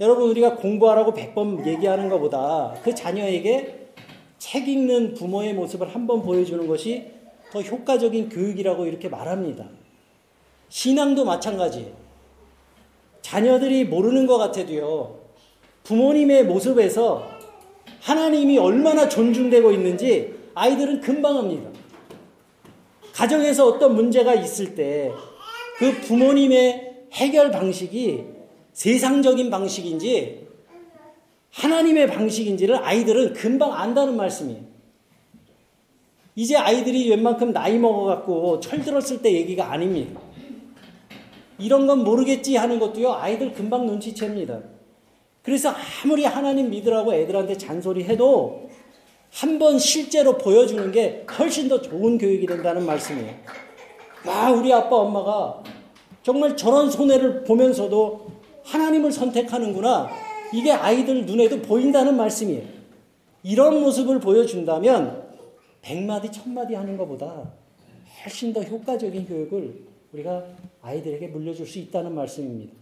여러분, 0.00 0.30
우리가 0.30 0.56
공부하라고 0.56 1.12
100번 1.12 1.66
얘기하는 1.66 2.08
것보다 2.08 2.74
그 2.82 2.94
자녀에게 2.94 3.88
책 4.38 4.68
읽는 4.68 5.14
부모의 5.14 5.54
모습을 5.54 5.92
한 5.92 6.06
번 6.06 6.22
보여주는 6.22 6.64
것이 6.66 7.10
더 7.50 7.60
효과적인 7.60 8.28
교육이라고 8.28 8.86
이렇게 8.86 9.08
말합니다. 9.08 9.64
신앙도 10.68 11.24
마찬가지예요. 11.24 11.90
자녀들이 13.22 13.84
모르는 13.84 14.26
것 14.26 14.38
같아도요, 14.38 15.18
부모님의 15.82 16.44
모습에서 16.44 17.26
하나님이 18.00 18.58
얼마나 18.58 19.08
존중되고 19.08 19.72
있는지 19.72 20.34
아이들은 20.54 21.00
금방 21.00 21.36
합니다. 21.38 21.70
가정에서 23.12 23.66
어떤 23.66 23.94
문제가 23.94 24.34
있을 24.34 24.74
때 24.74 25.10
그 25.78 25.92
부모님의 26.00 27.06
해결 27.12 27.52
방식이 27.52 28.24
세상적인 28.78 29.50
방식인지 29.50 30.46
하나님의 31.50 32.06
방식인지를 32.06 32.76
아이들은 32.76 33.32
금방 33.32 33.72
안다는 33.74 34.16
말씀이에요. 34.16 34.60
이제 36.36 36.54
아이들이 36.54 37.10
웬만큼 37.10 37.52
나이 37.52 37.76
먹어갖고 37.76 38.60
철들었을 38.60 39.20
때 39.20 39.32
얘기가 39.32 39.72
아닙니다. 39.72 40.20
이런 41.58 41.88
건 41.88 42.04
모르겠지 42.04 42.54
하는 42.54 42.78
것도요, 42.78 43.14
아이들 43.14 43.52
금방 43.52 43.84
눈치챕니다. 43.86 44.60
그래서 45.42 45.74
아무리 46.04 46.24
하나님 46.24 46.70
믿으라고 46.70 47.12
애들한테 47.14 47.58
잔소리 47.58 48.04
해도 48.04 48.70
한 49.32 49.58
번 49.58 49.80
실제로 49.80 50.38
보여주는 50.38 50.92
게 50.92 51.26
훨씬 51.36 51.68
더 51.68 51.82
좋은 51.82 52.16
교육이 52.16 52.46
된다는 52.46 52.86
말씀이에요. 52.86 53.34
와, 54.24 54.52
우리 54.52 54.72
아빠, 54.72 54.94
엄마가 54.94 55.64
정말 56.22 56.56
저런 56.56 56.88
손해를 56.88 57.42
보면서도 57.42 58.37
하나님을 58.68 59.10
선택하는구나. 59.10 60.10
이게 60.52 60.72
아이들 60.72 61.26
눈에도 61.26 61.60
보인다는 61.60 62.16
말씀이에요. 62.16 62.62
이런 63.42 63.80
모습을 63.80 64.20
보여준다면 64.20 65.26
백마디, 65.80 66.30
천마디 66.30 66.74
하는 66.74 66.96
것보다 66.96 67.50
훨씬 68.22 68.52
더 68.52 68.62
효과적인 68.62 69.26
교육을 69.26 69.86
우리가 70.12 70.44
아이들에게 70.82 71.28
물려줄 71.28 71.66
수 71.66 71.78
있다는 71.78 72.14
말씀입니다. 72.14 72.72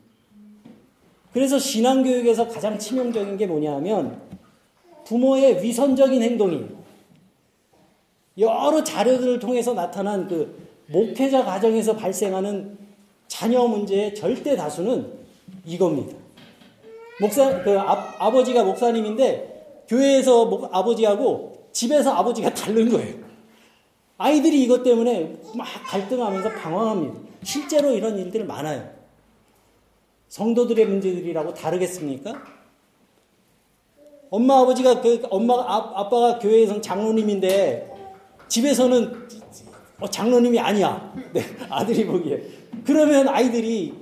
그래서 1.33 1.59
신앙교육에서 1.59 2.49
가장 2.49 2.79
치명적인 2.79 3.37
게 3.37 3.47
뭐냐 3.47 3.75
하면 3.77 4.21
부모의 5.05 5.63
위선적인 5.63 6.23
행동이 6.23 6.65
여러 8.39 8.83
자료들을 8.83 9.39
통해서 9.39 9.75
나타난 9.75 10.27
그 10.27 10.67
목회자 10.89 11.45
가정에서 11.45 11.97
발생하는 11.97 12.79
자녀 13.29 13.67
문제의 13.67 14.15
절대 14.15 14.57
다수는 14.57 15.26
이겁니다. 15.67 16.17
목사, 17.21 17.63
그 17.63 17.79
아, 17.79 18.31
버지가 18.31 18.65
목사님인데 18.65 19.85
교회에서 19.89 20.47
목, 20.47 20.75
아버지하고 20.75 21.69
집에서 21.73 22.15
아버지가 22.15 22.53
다른 22.55 22.89
거예요. 22.91 23.27
아이들이 24.19 24.63
이것 24.63 24.83
때문에 24.83 25.37
막 25.55 25.67
갈등하면서 25.87 26.51
방황합니다. 26.53 27.21
실제로 27.43 27.93
이런 27.93 28.19
일들 28.19 28.47
많아요. 28.47 28.91
성도들의 30.29 30.87
문제들이라고 30.87 31.53
다르겠습니까? 31.55 32.33
엄마 34.31 34.61
아버지가 34.61 35.01
그 35.01 35.23
엄마 35.31 35.55
아, 35.55 35.93
아빠가 35.95 36.39
교회에서 36.39 36.81
장로님인데 36.81 37.93
집에서는 38.49 39.29
어, 40.01 40.09
장로님이 40.09 40.59
아니야. 40.59 41.15
네, 41.33 41.43
아들이 41.71 42.07
보기에. 42.07 42.43
그러면 42.85 43.29
아이들이 43.29 43.95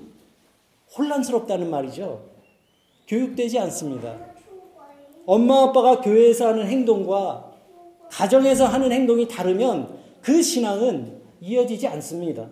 혼란스럽다는 0.96 1.70
말이죠. 1.70 2.30
교육되지 3.08 3.58
않습니다. 3.60 4.16
엄마 5.26 5.64
아빠가 5.64 6.00
교회에서 6.00 6.48
하는 6.48 6.66
행동과 6.66 7.52
가정에서 8.10 8.66
하는 8.66 8.92
행동이 8.92 9.26
다르면 9.28 9.98
그 10.20 10.42
신앙은 10.42 11.20
이어지지 11.40 11.86
않습니다. 11.88 12.48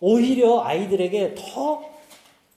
오히려 0.00 0.60
아이들에게 0.60 1.34
더 1.36 1.82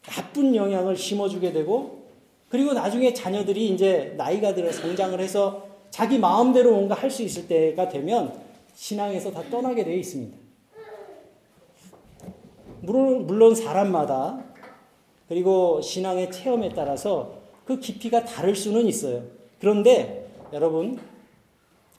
나쁜 0.03 0.55
영향을 0.55 0.95
심어주게 0.95 1.51
되고 1.51 2.03
그리고 2.49 2.73
나중에 2.73 3.13
자녀들이 3.13 3.69
이제 3.69 4.13
나이가 4.17 4.53
들어 4.53 4.71
성장을 4.71 5.19
해서 5.19 5.65
자기 5.89 6.19
마음대로 6.19 6.71
뭔가 6.71 6.95
할 6.95 7.09
수 7.09 7.23
있을 7.23 7.47
때가 7.47 7.89
되면 7.89 8.33
신앙에서 8.75 9.31
다 9.31 9.43
떠나게 9.49 9.83
되어 9.83 9.95
있습니다. 9.95 10.37
물론, 12.83 13.25
물론 13.25 13.55
사람마다 13.55 14.43
그리고 15.29 15.79
신앙의 15.81 16.31
체험에 16.31 16.69
따라서 16.75 17.41
그 17.65 17.79
깊이가 17.79 18.25
다를 18.25 18.55
수는 18.55 18.85
있어요. 18.87 19.23
그런데 19.59 20.29
여러분, 20.51 20.99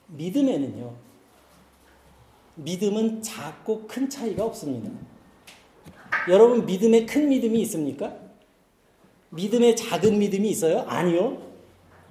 믿음에는요, 0.08 0.94
믿음은 2.56 3.22
작고 3.22 3.86
큰 3.86 4.10
차이가 4.10 4.44
없습니다. 4.44 4.90
여러분, 6.28 6.66
믿음에 6.66 7.06
큰 7.06 7.30
믿음이 7.30 7.62
있습니까? 7.62 8.14
믿음에 9.30 9.74
작은 9.74 10.18
믿음이 10.18 10.50
있어요? 10.50 10.84
아니요. 10.86 11.38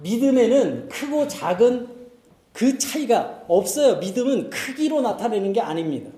믿음에는 0.00 0.88
크고 0.88 1.28
작은 1.28 1.88
그 2.52 2.76
차이가 2.76 3.44
없어요. 3.46 3.98
믿음은 3.98 4.50
크기로 4.50 5.00
나타내는 5.00 5.52
게 5.52 5.60
아닙니다. 5.60 6.10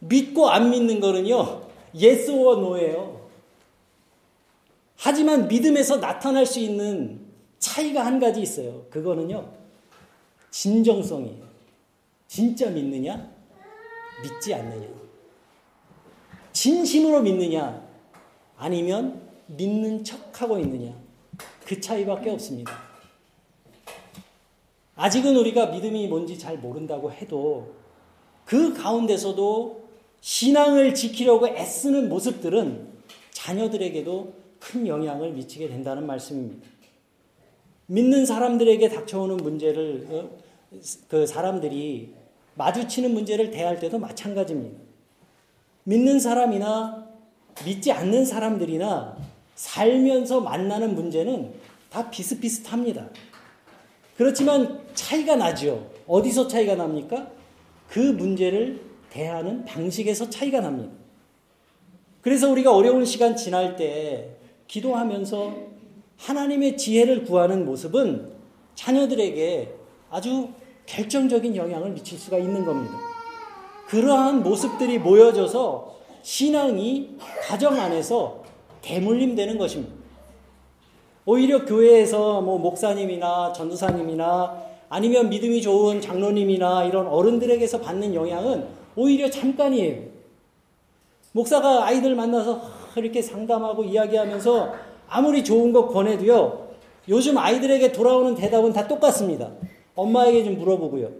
믿고 0.00 0.48
안 0.48 0.70
믿는 0.70 1.00
거는요, 1.00 1.68
yes 1.94 2.30
or 2.30 2.58
no예요. 2.58 3.28
하지만 4.96 5.48
믿음에서 5.48 5.98
나타날 5.98 6.46
수 6.46 6.58
있는 6.58 7.20
차이가 7.58 8.04
한 8.04 8.18
가지 8.18 8.40
있어요. 8.40 8.84
그거는요, 8.90 9.52
진정성이에요. 10.50 11.44
진짜 12.26 12.70
믿느냐? 12.70 13.30
믿지 14.22 14.54
않느냐? 14.54 14.86
진심으로 16.52 17.22
믿느냐? 17.22 17.86
아니면 18.56 19.22
믿는 19.46 20.02
척하고 20.02 20.58
있느냐? 20.58 20.94
그 21.64 21.80
차이밖에 21.80 22.30
없습니다. 22.30 22.72
아직은 24.96 25.36
우리가 25.36 25.66
믿음이 25.66 26.08
뭔지 26.08 26.38
잘 26.38 26.56
모른다고 26.58 27.12
해도 27.12 27.74
그 28.46 28.72
가운데서도 28.72 29.85
신앙을 30.26 30.92
지키려고 30.92 31.46
애쓰는 31.46 32.08
모습들은 32.08 32.88
자녀들에게도 33.30 34.34
큰 34.58 34.88
영향을 34.88 35.30
미치게 35.30 35.68
된다는 35.68 36.04
말씀입니다. 36.04 36.66
믿는 37.86 38.26
사람들에게 38.26 38.88
닥쳐오는 38.88 39.36
문제를 39.36 40.06
어, 40.10 40.30
그 41.06 41.28
사람들이 41.28 42.12
마주치는 42.56 43.14
문제를 43.14 43.52
대할 43.52 43.78
때도 43.78 44.00
마찬가지입니다. 44.00 44.80
믿는 45.84 46.18
사람이나 46.18 47.06
믿지 47.64 47.92
않는 47.92 48.24
사람들이나 48.24 49.16
살면서 49.54 50.40
만나는 50.40 50.96
문제는 50.96 51.54
다 51.88 52.10
비슷비슷합니다. 52.10 53.10
그렇지만 54.16 54.80
차이가 54.92 55.36
나죠. 55.36 55.88
어디서 56.08 56.48
차이가 56.48 56.74
납니까? 56.74 57.30
그 57.88 58.00
문제를 58.00 58.95
대하는 59.10 59.64
방식에서 59.64 60.30
차이가 60.30 60.60
납니다. 60.60 60.92
그래서 62.22 62.50
우리가 62.50 62.74
어려운 62.74 63.04
시간 63.04 63.36
지날 63.36 63.76
때 63.76 64.30
기도하면서 64.66 65.54
하나님의 66.16 66.76
지혜를 66.76 67.24
구하는 67.24 67.64
모습은 67.64 68.32
자녀들에게 68.74 69.74
아주 70.10 70.48
결정적인 70.86 71.56
영향을 71.56 71.90
미칠 71.90 72.18
수가 72.18 72.38
있는 72.38 72.64
겁니다. 72.64 72.98
그러한 73.86 74.42
모습들이 74.42 74.98
모여져서 74.98 75.96
신앙이 76.22 77.16
가정 77.42 77.78
안에서 77.78 78.42
대물림되는 78.82 79.58
것입니다. 79.58 79.94
오히려 81.24 81.64
교회에서 81.64 82.40
뭐 82.40 82.58
목사님이나 82.58 83.52
전도사님이나 83.52 84.62
아니면 84.88 85.28
믿음이 85.28 85.62
좋은 85.62 86.00
장로님이나 86.00 86.84
이런 86.84 87.06
어른들에게서 87.08 87.80
받는 87.80 88.14
영향은 88.14 88.66
오히려 88.96 89.30
잠깐이에요. 89.30 90.02
목사가 91.32 91.84
아이들 91.84 92.14
만나서 92.14 92.62
이렇게 92.96 93.20
상담하고 93.20 93.84
이야기하면서 93.84 94.74
아무리 95.08 95.44
좋은 95.44 95.72
거 95.72 95.88
권해도요. 95.88 96.66
요즘 97.08 97.38
아이들에게 97.38 97.92
돌아오는 97.92 98.34
대답은 98.34 98.72
다 98.72 98.88
똑같습니다. 98.88 99.52
엄마에게 99.94 100.44
좀 100.44 100.58
물어보고요. 100.58 101.10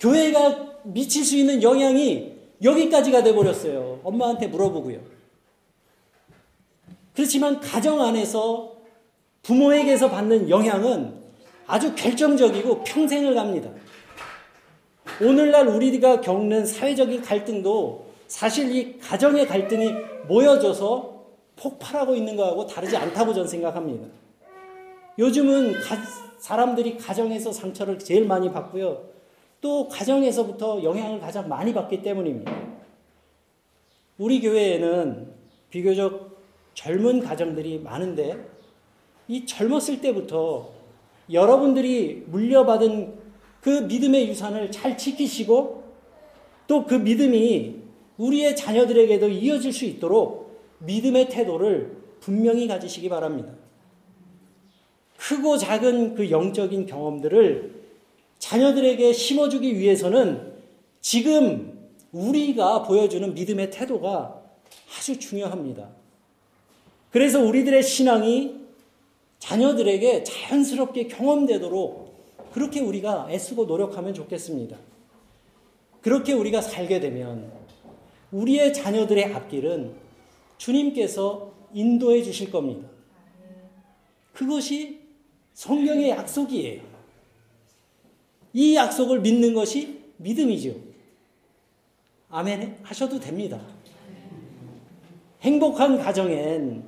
교회가 0.00 0.78
미칠 0.84 1.24
수 1.24 1.36
있는 1.36 1.62
영향이 1.62 2.36
여기까지가 2.62 3.22
돼버렸어요. 3.22 4.00
엄마한테 4.02 4.46
물어보고요. 4.48 4.98
그렇지만 7.14 7.60
가정 7.60 8.00
안에서 8.00 8.76
부모에게서 9.42 10.10
받는 10.10 10.48
영향은 10.48 11.20
아주 11.66 11.94
결정적이고 11.94 12.82
평생을 12.82 13.34
갑니다. 13.34 13.70
오늘날 15.22 15.68
우리가 15.68 16.20
겪는 16.20 16.66
사회적인 16.66 17.22
갈등도 17.22 18.06
사실 18.26 18.74
이 18.74 18.98
가정의 18.98 19.46
갈등이 19.46 19.92
모여져서 20.28 21.24
폭발하고 21.56 22.14
있는 22.14 22.36
거하고 22.36 22.66
다르지 22.66 22.96
않다고 22.96 23.34
저는 23.34 23.48
생각합니다. 23.48 24.06
요즘은 25.18 25.72
가, 25.80 25.96
사람들이 26.38 26.96
가정에서 26.96 27.52
상처를 27.52 27.98
제일 27.98 28.26
많이 28.26 28.50
받고요. 28.50 29.10
또 29.60 29.88
가정에서부터 29.88 30.82
영향을 30.82 31.20
가장 31.20 31.48
많이 31.48 31.74
받기 31.74 32.02
때문입니다. 32.02 32.52
우리 34.16 34.40
교회에는 34.40 35.32
비교적 35.68 36.40
젊은 36.74 37.20
가정들이 37.20 37.80
많은데 37.80 38.38
이 39.28 39.44
젊었을 39.44 40.00
때부터 40.00 40.70
여러분들이 41.30 42.24
물려받은 42.26 43.19
그 43.60 43.68
믿음의 43.70 44.28
유산을 44.28 44.70
잘 44.70 44.96
지키시고 44.96 45.80
또 46.66 46.86
그 46.86 46.94
믿음이 46.94 47.76
우리의 48.16 48.54
자녀들에게도 48.54 49.28
이어질 49.28 49.72
수 49.72 49.84
있도록 49.86 50.60
믿음의 50.80 51.28
태도를 51.28 51.96
분명히 52.20 52.68
가지시기 52.68 53.08
바랍니다. 53.08 53.52
크고 55.16 55.56
작은 55.56 56.14
그 56.14 56.30
영적인 56.30 56.86
경험들을 56.86 57.80
자녀들에게 58.38 59.12
심어주기 59.12 59.78
위해서는 59.78 60.52
지금 61.00 61.90
우리가 62.12 62.82
보여주는 62.82 63.34
믿음의 63.34 63.70
태도가 63.70 64.42
아주 64.96 65.18
중요합니다. 65.18 65.88
그래서 67.10 67.40
우리들의 67.40 67.82
신앙이 67.82 68.60
자녀들에게 69.38 70.24
자연스럽게 70.24 71.08
경험되도록 71.08 72.09
그렇게 72.52 72.80
우리가 72.80 73.28
애쓰고 73.30 73.66
노력하면 73.66 74.14
좋겠습니다. 74.14 74.76
그렇게 76.00 76.32
우리가 76.32 76.60
살게 76.60 77.00
되면 77.00 77.50
우리의 78.32 78.72
자녀들의 78.72 79.34
앞길은 79.34 79.94
주님께서 80.58 81.52
인도해 81.72 82.22
주실 82.22 82.50
겁니다. 82.50 82.88
그것이 84.32 85.00
성경의 85.54 86.10
약속이에요. 86.10 86.82
이 88.52 88.74
약속을 88.74 89.20
믿는 89.20 89.54
것이 89.54 90.00
믿음이죠. 90.16 90.74
아멘 92.30 92.78
하셔도 92.82 93.18
됩니다. 93.20 93.60
행복한 95.40 95.98
가정엔 95.98 96.84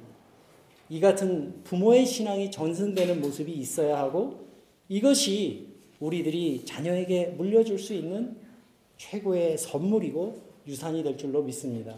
이 0.89 1.01
같은 1.01 1.63
부모의 1.65 2.05
신앙이 2.05 2.51
전승되는 2.51 3.21
모습이 3.21 3.53
있어야 3.53 3.99
하고 3.99 4.42
이것이 4.93 5.69
우리들이 6.01 6.67
자녀에게 6.67 7.29
물려줄 7.39 7.79
수 7.79 7.95
있는 7.95 8.37
최고의 8.99 9.57
선물이고 9.57 10.39
유산이 10.67 11.03
될 11.03 11.17
줄로 11.17 11.43
믿습니다. 11.43 11.95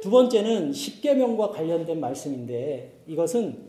두 0.00 0.08
번째는 0.08 0.72
십계명과 0.72 1.50
관련된 1.50 2.00
말씀인데 2.00 3.02
이것은 3.06 3.68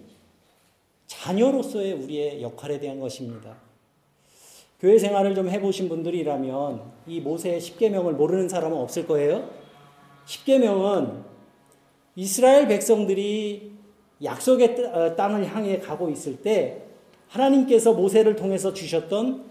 자녀로서의 1.08 1.92
우리의 1.92 2.42
역할에 2.42 2.80
대한 2.80 3.02
것입니다. 3.02 3.58
교회 4.80 4.98
생활을 4.98 5.36
좀 5.36 5.50
해보신 5.50 5.90
분들이라면 5.90 6.82
이 7.06 7.20
모세의 7.20 7.60
십계명을 7.60 8.14
모르는 8.14 8.48
사람은 8.48 8.78
없을 8.78 9.08
거예요. 9.08 9.50
십계명은 10.26 11.22
이스라엘 12.16 12.66
백성들이 12.70 13.74
약속의 14.24 14.86
어, 14.86 15.16
땅을 15.18 15.54
향해 15.54 15.80
가고 15.80 16.10
있을 16.10 16.38
때 16.42 16.86
하나님께서 17.30 17.94
모세를 17.94 18.36
통해서 18.36 18.74
주셨던 18.74 19.46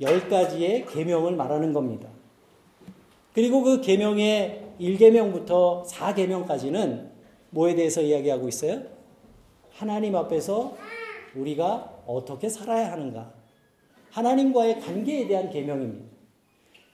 열 0.00 0.28
가지의 0.28 0.86
계명을 0.86 1.36
말하는 1.36 1.72
겁니다. 1.72 2.08
그리고 3.32 3.62
그 3.62 3.80
계명의 3.80 4.62
1계명부터 4.80 5.86
4계명까지는 5.86 7.10
뭐에 7.50 7.74
대해서 7.74 8.00
이야기하고 8.00 8.48
있어요? 8.48 8.82
하나님 9.70 10.14
앞에서 10.16 10.76
우리가 11.34 12.02
어떻게 12.06 12.48
살아야 12.48 12.92
하는가? 12.92 13.32
하나님과의 14.10 14.80
관계에 14.80 15.26
대한 15.26 15.50
계명입니다. 15.50 16.06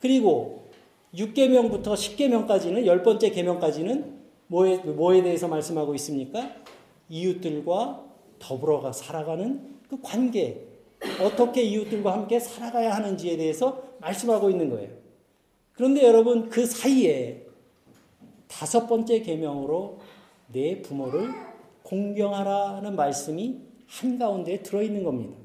그리고 0.00 0.70
6계명부터 1.14 1.92
10계명까지는 1.94 2.87
열 2.87 3.03
번째 3.03 3.31
계명까지는 3.31 4.20
뭐에, 4.46 4.79
뭐에 4.79 5.22
대해서 5.22 5.48
말씀하고 5.48 5.94
있습니까? 5.96 6.50
이웃들과 7.11 8.05
더불어 8.38 8.92
살아가는 8.92 9.79
그 9.90 9.98
관계, 10.00 10.68
어떻게 11.20 11.62
이웃들과 11.62 12.12
함께 12.12 12.38
살아가야 12.38 12.94
하는지에 12.94 13.37
대해서 13.37 13.83
말씀하고 13.98 14.48
있는 14.48 14.70
거예요. 14.70 14.88
그런데 15.72 16.05
여러분 16.05 16.48
그 16.48 16.64
사이에 16.64 17.44
다섯 18.46 18.87
번째 18.87 19.20
계명으로 19.22 19.98
내 20.53 20.81
부모를 20.81 21.31
공경하라는 21.83 22.94
말씀이 22.94 23.57
한가운데 23.88 24.62
들어 24.62 24.81
있는 24.81 25.03
겁니다. 25.03 25.37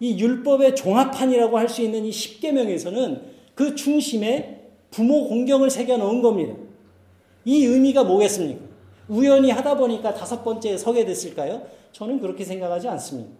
이 0.00 0.18
율법의 0.18 0.76
종합판이라고 0.76 1.56
할 1.56 1.68
수 1.68 1.80
있는 1.80 2.04
이 2.04 2.10
10계명에서는 2.10 3.22
그 3.54 3.74
중심에 3.74 4.68
부모 4.90 5.28
공경을 5.28 5.70
새겨 5.70 5.96
넣은 5.96 6.20
겁니다. 6.20 6.54
이 7.46 7.64
의미가 7.64 8.04
뭐겠습니까? 8.04 8.60
우연히 9.08 9.50
하다 9.50 9.76
보니까 9.78 10.12
다섯 10.12 10.44
번째에 10.44 10.76
서게 10.76 11.06
됐을까요? 11.06 11.79
저는 11.92 12.20
그렇게 12.20 12.44
생각하지 12.44 12.88
않습니다. 12.88 13.30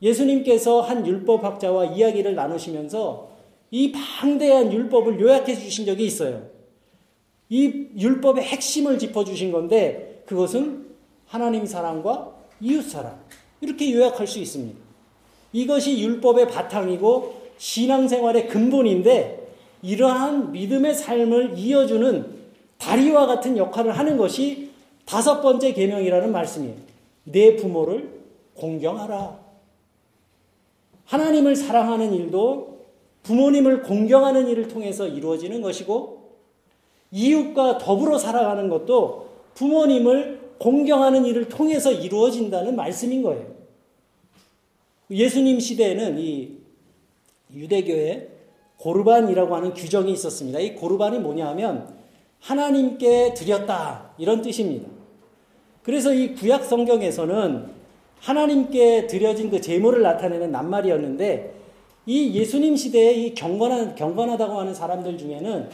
예수님께서 0.00 0.80
한 0.80 1.06
율법학자와 1.06 1.86
이야기를 1.86 2.34
나누시면서 2.34 3.30
이 3.70 3.92
방대한 3.92 4.72
율법을 4.72 5.20
요약해 5.20 5.54
주신 5.54 5.84
적이 5.84 6.06
있어요. 6.06 6.46
이 7.48 7.88
율법의 7.96 8.44
핵심을 8.44 8.98
짚어 8.98 9.24
주신 9.24 9.50
건데 9.50 10.22
그것은 10.26 10.86
하나님 11.26 11.66
사랑과 11.66 12.32
이웃 12.60 12.82
사랑. 12.82 13.18
이렇게 13.60 13.92
요약할 13.92 14.26
수 14.26 14.38
있습니다. 14.38 14.78
이것이 15.52 16.00
율법의 16.00 16.48
바탕이고 16.48 17.48
신앙생활의 17.58 18.48
근본인데 18.48 19.48
이러한 19.82 20.52
믿음의 20.52 20.94
삶을 20.94 21.58
이어주는 21.58 22.38
다리와 22.78 23.26
같은 23.26 23.56
역할을 23.56 23.96
하는 23.98 24.16
것이 24.16 24.70
다섯 25.04 25.40
번째 25.40 25.72
계명이라는 25.72 26.30
말씀이에요. 26.30 26.87
내 27.32 27.56
부모를 27.56 28.20
공경하라. 28.54 29.38
하나님을 31.04 31.56
사랑하는 31.56 32.12
일도 32.12 32.78
부모님을 33.22 33.82
공경하는 33.82 34.48
일을 34.48 34.68
통해서 34.68 35.06
이루어지는 35.06 35.62
것이고 35.62 36.18
이웃과 37.10 37.78
더불어 37.78 38.18
살아가는 38.18 38.68
것도 38.68 39.28
부모님을 39.54 40.54
공경하는 40.58 41.24
일을 41.24 41.48
통해서 41.48 41.92
이루어진다는 41.92 42.76
말씀인 42.76 43.22
거예요. 43.22 43.46
예수님 45.10 45.60
시대에는 45.60 46.18
이 46.18 46.58
유대교에 47.54 48.28
고르반이라고 48.76 49.54
하는 49.56 49.74
규정이 49.74 50.12
있었습니다. 50.12 50.60
이 50.60 50.74
고르반이 50.74 51.18
뭐냐 51.18 51.48
하면 51.48 51.96
하나님께 52.40 53.34
드렸다 53.34 54.12
이런 54.18 54.42
뜻입니다. 54.42 54.97
그래서 55.82 56.12
이 56.12 56.34
구약 56.34 56.64
성경에서는 56.64 57.78
하나님께 58.20 59.06
드려진 59.06 59.50
그 59.50 59.60
제물을 59.60 60.02
나타내는 60.02 60.50
낱말이었는데 60.50 61.54
이 62.06 62.34
예수님 62.34 62.76
시대에 62.76 63.12
이 63.12 63.34
경건한 63.34 63.94
경건하다고 63.94 64.58
하는 64.58 64.74
사람들 64.74 65.18
중에는 65.18 65.68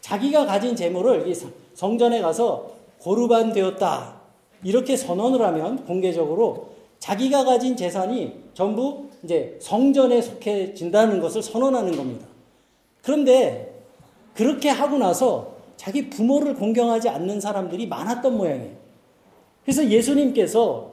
자기가 0.00 0.46
가진 0.46 0.76
제물을 0.76 1.32
성전에 1.74 2.20
가서 2.20 2.72
고르반 2.98 3.52
되었다 3.52 4.20
이렇게 4.64 4.96
선언을 4.96 5.40
하면 5.42 5.84
공개적으로 5.84 6.70
자기가 6.98 7.44
가진 7.44 7.76
재산이 7.76 8.32
전부 8.54 9.06
이제 9.22 9.56
성전에 9.60 10.20
속해진다는 10.20 11.20
것을 11.20 11.42
선언하는 11.42 11.96
겁니다. 11.96 12.26
그런데 13.02 13.82
그렇게 14.34 14.68
하고 14.68 14.98
나서 14.98 15.56
자기 15.76 16.10
부모를 16.10 16.54
공경하지 16.54 17.08
않는 17.08 17.40
사람들이 17.40 17.86
많았던 17.86 18.36
모양이에요. 18.36 18.85
그래서 19.66 19.90
예수님께서 19.90 20.92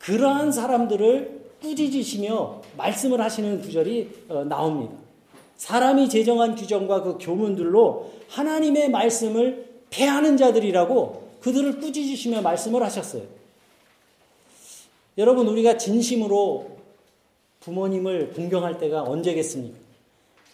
그러한 0.00 0.50
사람들을 0.50 1.40
꾸짖으시며 1.62 2.60
말씀을 2.76 3.20
하시는 3.20 3.60
구절이 3.62 4.24
어, 4.28 4.44
나옵니다. 4.44 4.92
사람이 5.56 6.08
제정한 6.08 6.56
규정과 6.56 7.02
그 7.04 7.18
교문들로 7.20 8.10
하나님의 8.28 8.90
말씀을 8.90 9.70
패하는 9.90 10.36
자들이라고 10.36 11.28
그들을 11.40 11.78
꾸짖으시며 11.80 12.42
말씀을 12.42 12.82
하셨어요. 12.82 13.22
여러분, 15.18 15.46
우리가 15.46 15.78
진심으로 15.78 16.78
부모님을 17.60 18.32
공경할 18.32 18.78
때가 18.78 19.02
언제겠습니까? 19.04 19.78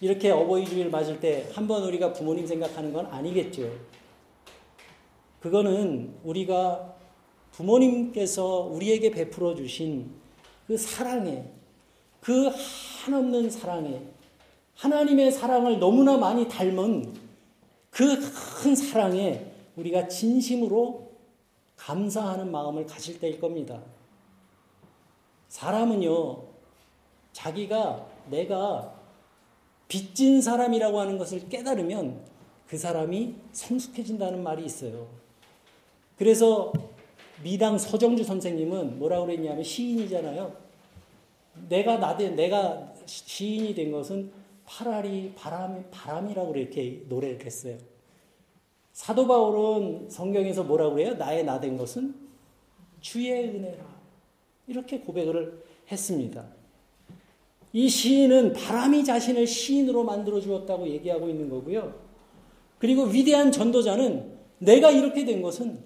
이렇게 0.02 0.30
어버이 0.30 0.66
주일 0.66 0.90
맞을 0.90 1.18
때 1.20 1.46
한 1.54 1.66
번 1.66 1.82
우리가 1.84 2.12
부모님 2.12 2.46
생각하는 2.46 2.92
건 2.92 3.06
아니겠죠. 3.06 3.70
그거는 5.40 6.12
우리가 6.24 6.87
부모님께서 7.58 8.60
우리에게 8.72 9.10
베풀어 9.10 9.56
주신 9.56 10.10
그 10.68 10.76
사랑에, 10.76 11.44
그 12.20 12.48
한없는 12.48 13.50
사랑에, 13.50 14.00
하나님의 14.76 15.32
사랑을 15.32 15.80
너무나 15.80 16.16
많이 16.16 16.48
닮은 16.48 17.14
그 17.90 18.16
큰 18.62 18.74
사랑에 18.74 19.44
우리가 19.76 20.08
진심으로 20.08 21.10
감사하는 21.76 22.50
마음을 22.50 22.86
가질 22.86 23.18
때일 23.18 23.40
겁니다. 23.40 23.80
사람은요, 25.48 26.44
자기가 27.32 28.06
내가 28.30 28.94
빚진 29.88 30.40
사람이라고 30.40 31.00
하는 31.00 31.18
것을 31.18 31.48
깨달으면 31.48 32.20
그 32.68 32.76
사람이 32.76 33.34
성숙해진다는 33.52 34.42
말이 34.42 34.64
있어요. 34.64 35.08
그래서 36.16 36.72
미당 37.42 37.78
서정주 37.78 38.24
선생님은 38.24 38.98
뭐라고 38.98 39.26
그랬냐면 39.26 39.62
시인이잖아요. 39.62 40.54
내가 41.68 41.98
나된 41.98 42.36
내가 42.36 42.92
시인이 43.06 43.74
된 43.74 43.90
것은 43.92 44.30
파라리 44.64 45.32
바람 45.34 45.84
바람이라고 45.90 46.54
이렇게 46.56 47.02
노래를 47.08 47.44
했어요. 47.44 47.76
사도 48.92 49.26
바울은 49.26 50.10
성경에서 50.10 50.64
뭐라고 50.64 50.94
그래요? 50.94 51.14
나의 51.14 51.44
나 51.44 51.60
된 51.60 51.76
것은 51.76 52.14
주의 53.00 53.32
은혜라. 53.32 53.84
이렇게 54.66 55.00
고백을 55.00 55.62
했습니다. 55.90 56.44
이 57.72 57.88
시인은 57.88 58.54
바람이 58.54 59.04
자신을 59.04 59.46
시인으로 59.46 60.04
만들어 60.04 60.40
주었다고 60.40 60.88
얘기하고 60.88 61.28
있는 61.28 61.48
거고요. 61.48 61.94
그리고 62.78 63.04
위대한 63.04 63.52
전도자는 63.52 64.36
내가 64.58 64.90
이렇게 64.90 65.24
된 65.24 65.42
것은 65.42 65.78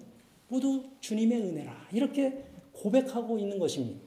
모두 0.53 0.83
주님의 0.99 1.41
은혜라. 1.41 1.87
이렇게 1.91 2.43
고백하고 2.73 3.39
있는 3.39 3.57
것입니다. 3.57 3.99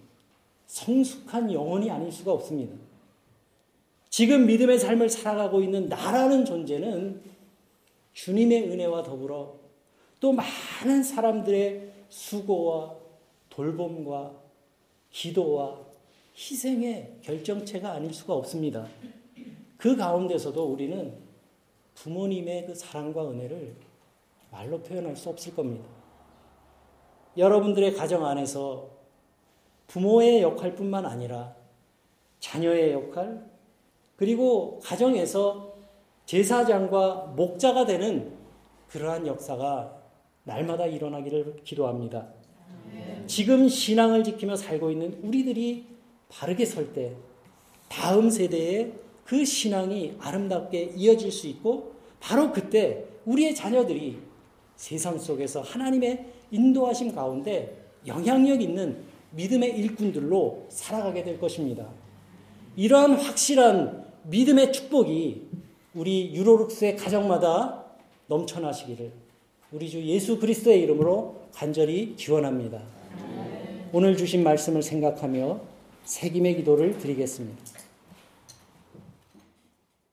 성숙한 0.66 1.52
영혼이 1.52 1.90
아닐 1.90 2.12
수가 2.12 2.32
없습니다. 2.32 2.76
지금 4.10 4.46
믿음의 4.46 4.78
삶을 4.78 5.08
살아가고 5.08 5.60
있는 5.60 5.88
나라는 5.88 6.44
존재는 6.44 7.20
주님의 8.12 8.70
은혜와 8.70 9.02
더불어 9.02 9.56
또 10.20 10.32
많은 10.32 11.02
사람들의 11.02 11.92
수고와 12.08 12.94
돌봄과 13.50 14.32
기도와 15.10 15.80
희생의 16.36 17.18
결정체가 17.22 17.92
아닐 17.92 18.14
수가 18.14 18.34
없습니다. 18.34 18.86
그 19.76 19.96
가운데서도 19.96 20.64
우리는 20.64 21.12
부모님의 21.94 22.66
그 22.66 22.74
사랑과 22.74 23.28
은혜를 23.30 23.74
말로 24.52 24.80
표현할 24.80 25.16
수 25.16 25.28
없을 25.28 25.52
겁니다. 25.52 26.05
여러분들의 27.36 27.94
가정 27.94 28.24
안에서 28.26 28.88
부모의 29.88 30.42
역할뿐만 30.42 31.06
아니라 31.06 31.54
자녀의 32.40 32.92
역할, 32.92 33.44
그리고 34.16 34.80
가정에서 34.82 35.74
제사장과 36.24 37.34
목자가 37.36 37.86
되는 37.86 38.32
그러한 38.88 39.26
역사가 39.26 39.96
날마다 40.44 40.86
일어나기를 40.86 41.60
기도합니다. 41.64 42.28
지금 43.26 43.68
신앙을 43.68 44.24
지키며 44.24 44.56
살고 44.56 44.90
있는 44.90 45.18
우리들이 45.22 45.86
바르게 46.28 46.64
설 46.64 46.92
때 46.92 47.14
다음 47.88 48.30
세대에 48.30 48.92
그 49.24 49.44
신앙이 49.44 50.16
아름답게 50.18 50.92
이어질 50.96 51.30
수 51.30 51.46
있고 51.48 51.94
바로 52.20 52.52
그때 52.52 53.04
우리의 53.24 53.54
자녀들이 53.54 54.18
세상 54.76 55.18
속에서 55.18 55.60
하나님의 55.60 56.32
인도하심 56.50 57.14
가운데 57.14 57.76
영향력 58.06 58.62
있는 58.62 59.04
믿음의 59.32 59.76
일꾼들로 59.78 60.66
살아가게 60.68 61.24
될 61.24 61.40
것입니다. 61.40 61.88
이러한 62.76 63.14
확실한 63.14 64.04
믿음의 64.24 64.72
축복이 64.72 65.42
우리 65.94 66.34
유로룩스의 66.34 66.96
가정마다 66.96 67.84
넘쳐나시기를 68.28 69.12
우리 69.72 69.88
주 69.88 70.02
예수 70.04 70.38
그리스도의 70.38 70.80
이름으로 70.82 71.42
간절히 71.52 72.14
기원합니다. 72.16 72.82
오늘 73.92 74.16
주신 74.16 74.42
말씀을 74.42 74.82
생각하며 74.82 75.60
새김의 76.04 76.56
기도를 76.56 76.98
드리겠습니다. 76.98 77.75